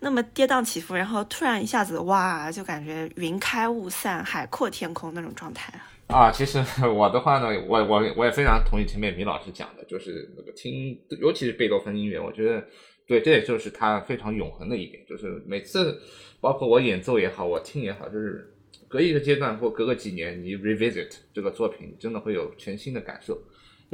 [0.00, 5.72] 那么跌宕起伏，然后突然一下子哇，就感觉云开雾散、海阔天空那种状态
[6.08, 6.30] 啊！
[6.30, 12.62] 其实我的话呢，我我我也非常同意前面米老师讲的，就是那个听，尤其是贝多芬音乐，我觉得
[13.06, 15.98] 对，这也就是他非常永恒的一点，就是每次
[16.38, 18.52] 包括我演奏也好，我听也好，就是
[18.88, 23.40] 隔一个阶段或隔个几年，你 revisit 这个作品，真的会有全新的感受。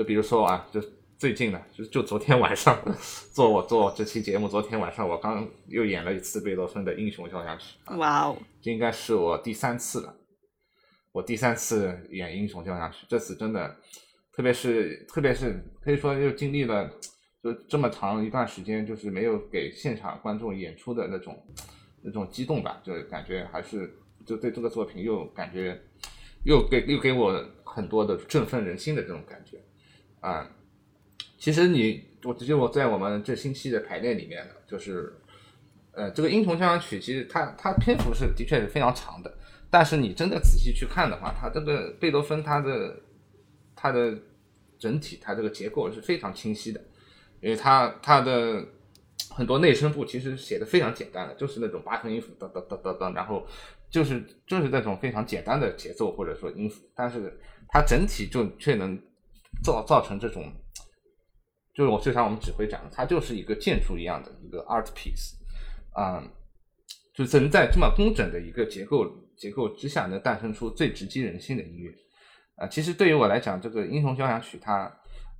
[0.01, 0.81] 就比如说啊，就。
[1.19, 2.83] 最近呢，就就昨天晚上
[3.35, 7.77] 做我做这期节目，昨天晚上我刚又演了一次贝多芬的《英雄交响曲》。
[7.99, 10.17] 哇哦，这应该是我第三次了，
[11.13, 13.77] 我第三次演《英雄交响曲》，这次真的，
[14.33, 16.91] 特别是特别是可以说又经历了
[17.43, 21.39] 就这么长一段时间，就是没有给现场观众演出的那种
[22.03, 23.95] 那种激动吧，就感觉还是
[24.25, 25.79] 就对这个作品又感觉
[26.47, 29.63] 又给又给我很多的振奋人心的这种感觉
[30.21, 30.49] 啊。
[31.39, 35.11] 其实你，我直接我在我们这星期的排练里面呢，就是，
[35.93, 39.39] 呃，这个英雄交响曲其实它它篇幅是的确是非常长的，
[39.71, 42.95] 但是你真的仔细去看的话，它这个贝多芬他的
[43.75, 44.15] 他的
[44.79, 46.81] 整体它这个结构是非常清晰的，
[47.41, 48.63] 因为它它的
[49.31, 53.47] 很多内声部其实写的非常简单的，就是那种八分音符噔噔噔噔噔，然后
[53.89, 59.01] 就是就是那种非常简单的节奏或者说音符，但是它整体就却能
[59.63, 60.53] 造造成这种。
[61.73, 65.35] 就是我就像我们指挥讲的，它就是一个建筑一样的一个 art piece，
[65.93, 66.21] 啊，
[67.15, 69.07] 就能在这么工整的一个结构
[69.37, 71.91] 结构之下，能诞生出最直击人心的音乐，
[72.57, 74.83] 啊，其实对于我来讲，这个英雄交响曲它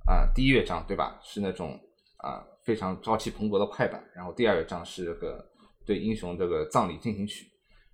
[0.07, 1.77] 啊第一乐章对吧，是那种
[2.19, 5.45] 啊非常朝气蓬勃的快板，然后第二乐章是这个
[5.85, 7.45] 对英雄这个葬礼进行曲，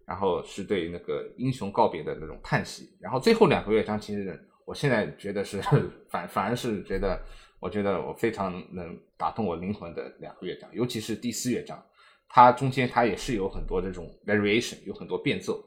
[0.06, 5.60] 然后是对那个英雄告别的那种叹息，然后最后两个乐章，其实我现在觉得是
[6.12, 7.20] 反反而是觉得。
[7.60, 11.84] 我觉得我非常能打动我灵魂的两个乐章，尤其是第四乐章，
[12.30, 15.60] 它中间它也是有很多这种 variation，有很多变奏。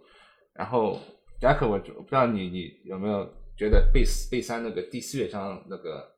[0.55, 1.01] 然后
[1.41, 6.13] ，Jack，我我不知道你你有没有觉得贝斯贝三那个第四乐章那个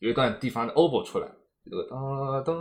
[0.00, 1.28] 有一段地方的 oboe 出来，
[1.64, 1.96] 这个哒
[2.42, 2.52] 哒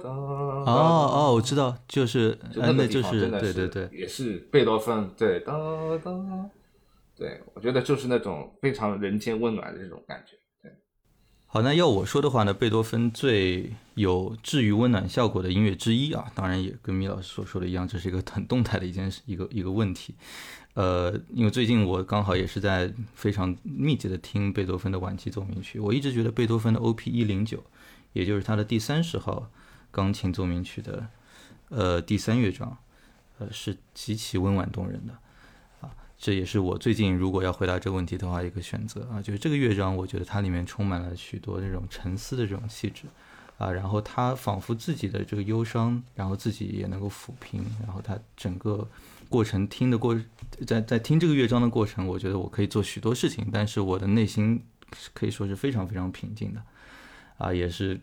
[0.00, 0.08] 哒。
[0.10, 5.52] 哦哦，我知道，就是就那个地方真的是对对对，也是贝多芬对哒
[6.04, 6.12] 哒。
[7.22, 10.36] 对，我觉得就是那种非常人间温暖的这种感觉。
[10.60, 10.72] 对
[11.46, 20.16] 好，那要我说的话呢，贝多芬最有治愈温暖效果的音乐之一啊，当然也跟米老师所说的一样，这是一个很动态的一件事，一个一个问题。
[20.74, 27.62] 呃，因为最近我刚好也是在非常密集的听贝多芬的晚期奏鸣曲，我一直觉得贝多芬的 O P 一零九，
[28.14, 29.48] 也就是他的第三十号
[29.92, 31.06] 钢琴奏鸣曲的
[31.68, 32.78] 呃第三乐章，
[33.38, 35.14] 呃是极其温婉动人的。
[36.22, 43.06] 这也是我最近如果要回答这个问题的话一个选择啊，就是这个乐章，我觉得它里面充满了许多那种沉思的这种气质
[43.58, 48.88] 啊，然后他仿佛自己的这个忧伤，然后自己也能够抚平，然后他整个
[49.28, 50.16] 过程听的过，
[50.64, 54.64] 在在听这个乐章的过程，我觉得我可以做许多事情，但是我的内心
[55.12, 56.62] 可以说是非常非常平静的
[57.36, 58.00] 啊，也是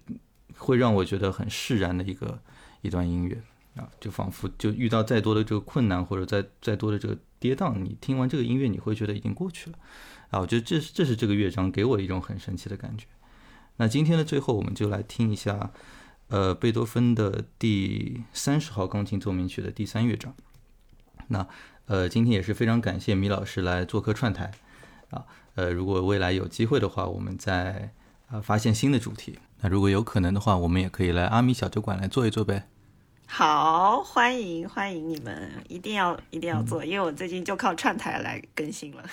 [0.57, 2.37] 会让我觉得很释然的一个
[2.81, 3.41] 一段音乐。
[3.79, 7.17] 啊，就仿佛就遇到再多的这个困难或者再再多的这个。
[7.41, 9.77] 跌宕，你听完这个音乐，你会觉得已经过去了
[10.29, 10.41] 啊！
[10.41, 13.05] 我觉得这是这是这个乐章给我一种很神奇的感觉。
[13.77, 15.71] 那今天的最后，我们就来听一下，
[16.27, 20.35] 呃，贝多芬的第三十号钢琴奏鸣曲的第三乐章。
[21.29, 21.47] 那
[21.85, 24.51] 呃，今天也是非常感谢米老师来做客串台
[25.11, 25.23] 啊。
[25.55, 27.93] 呃，如果未来有机会的话，我们再
[28.27, 29.39] 啊发现新的主题。
[29.61, 32.67] 那如果有可能的话，我们也可以来阿米小酒馆来坐一坐呗。
[33.31, 39.03] 好，欢迎欢迎你们，一定要一定要做，因为我最近就靠串台来更新了。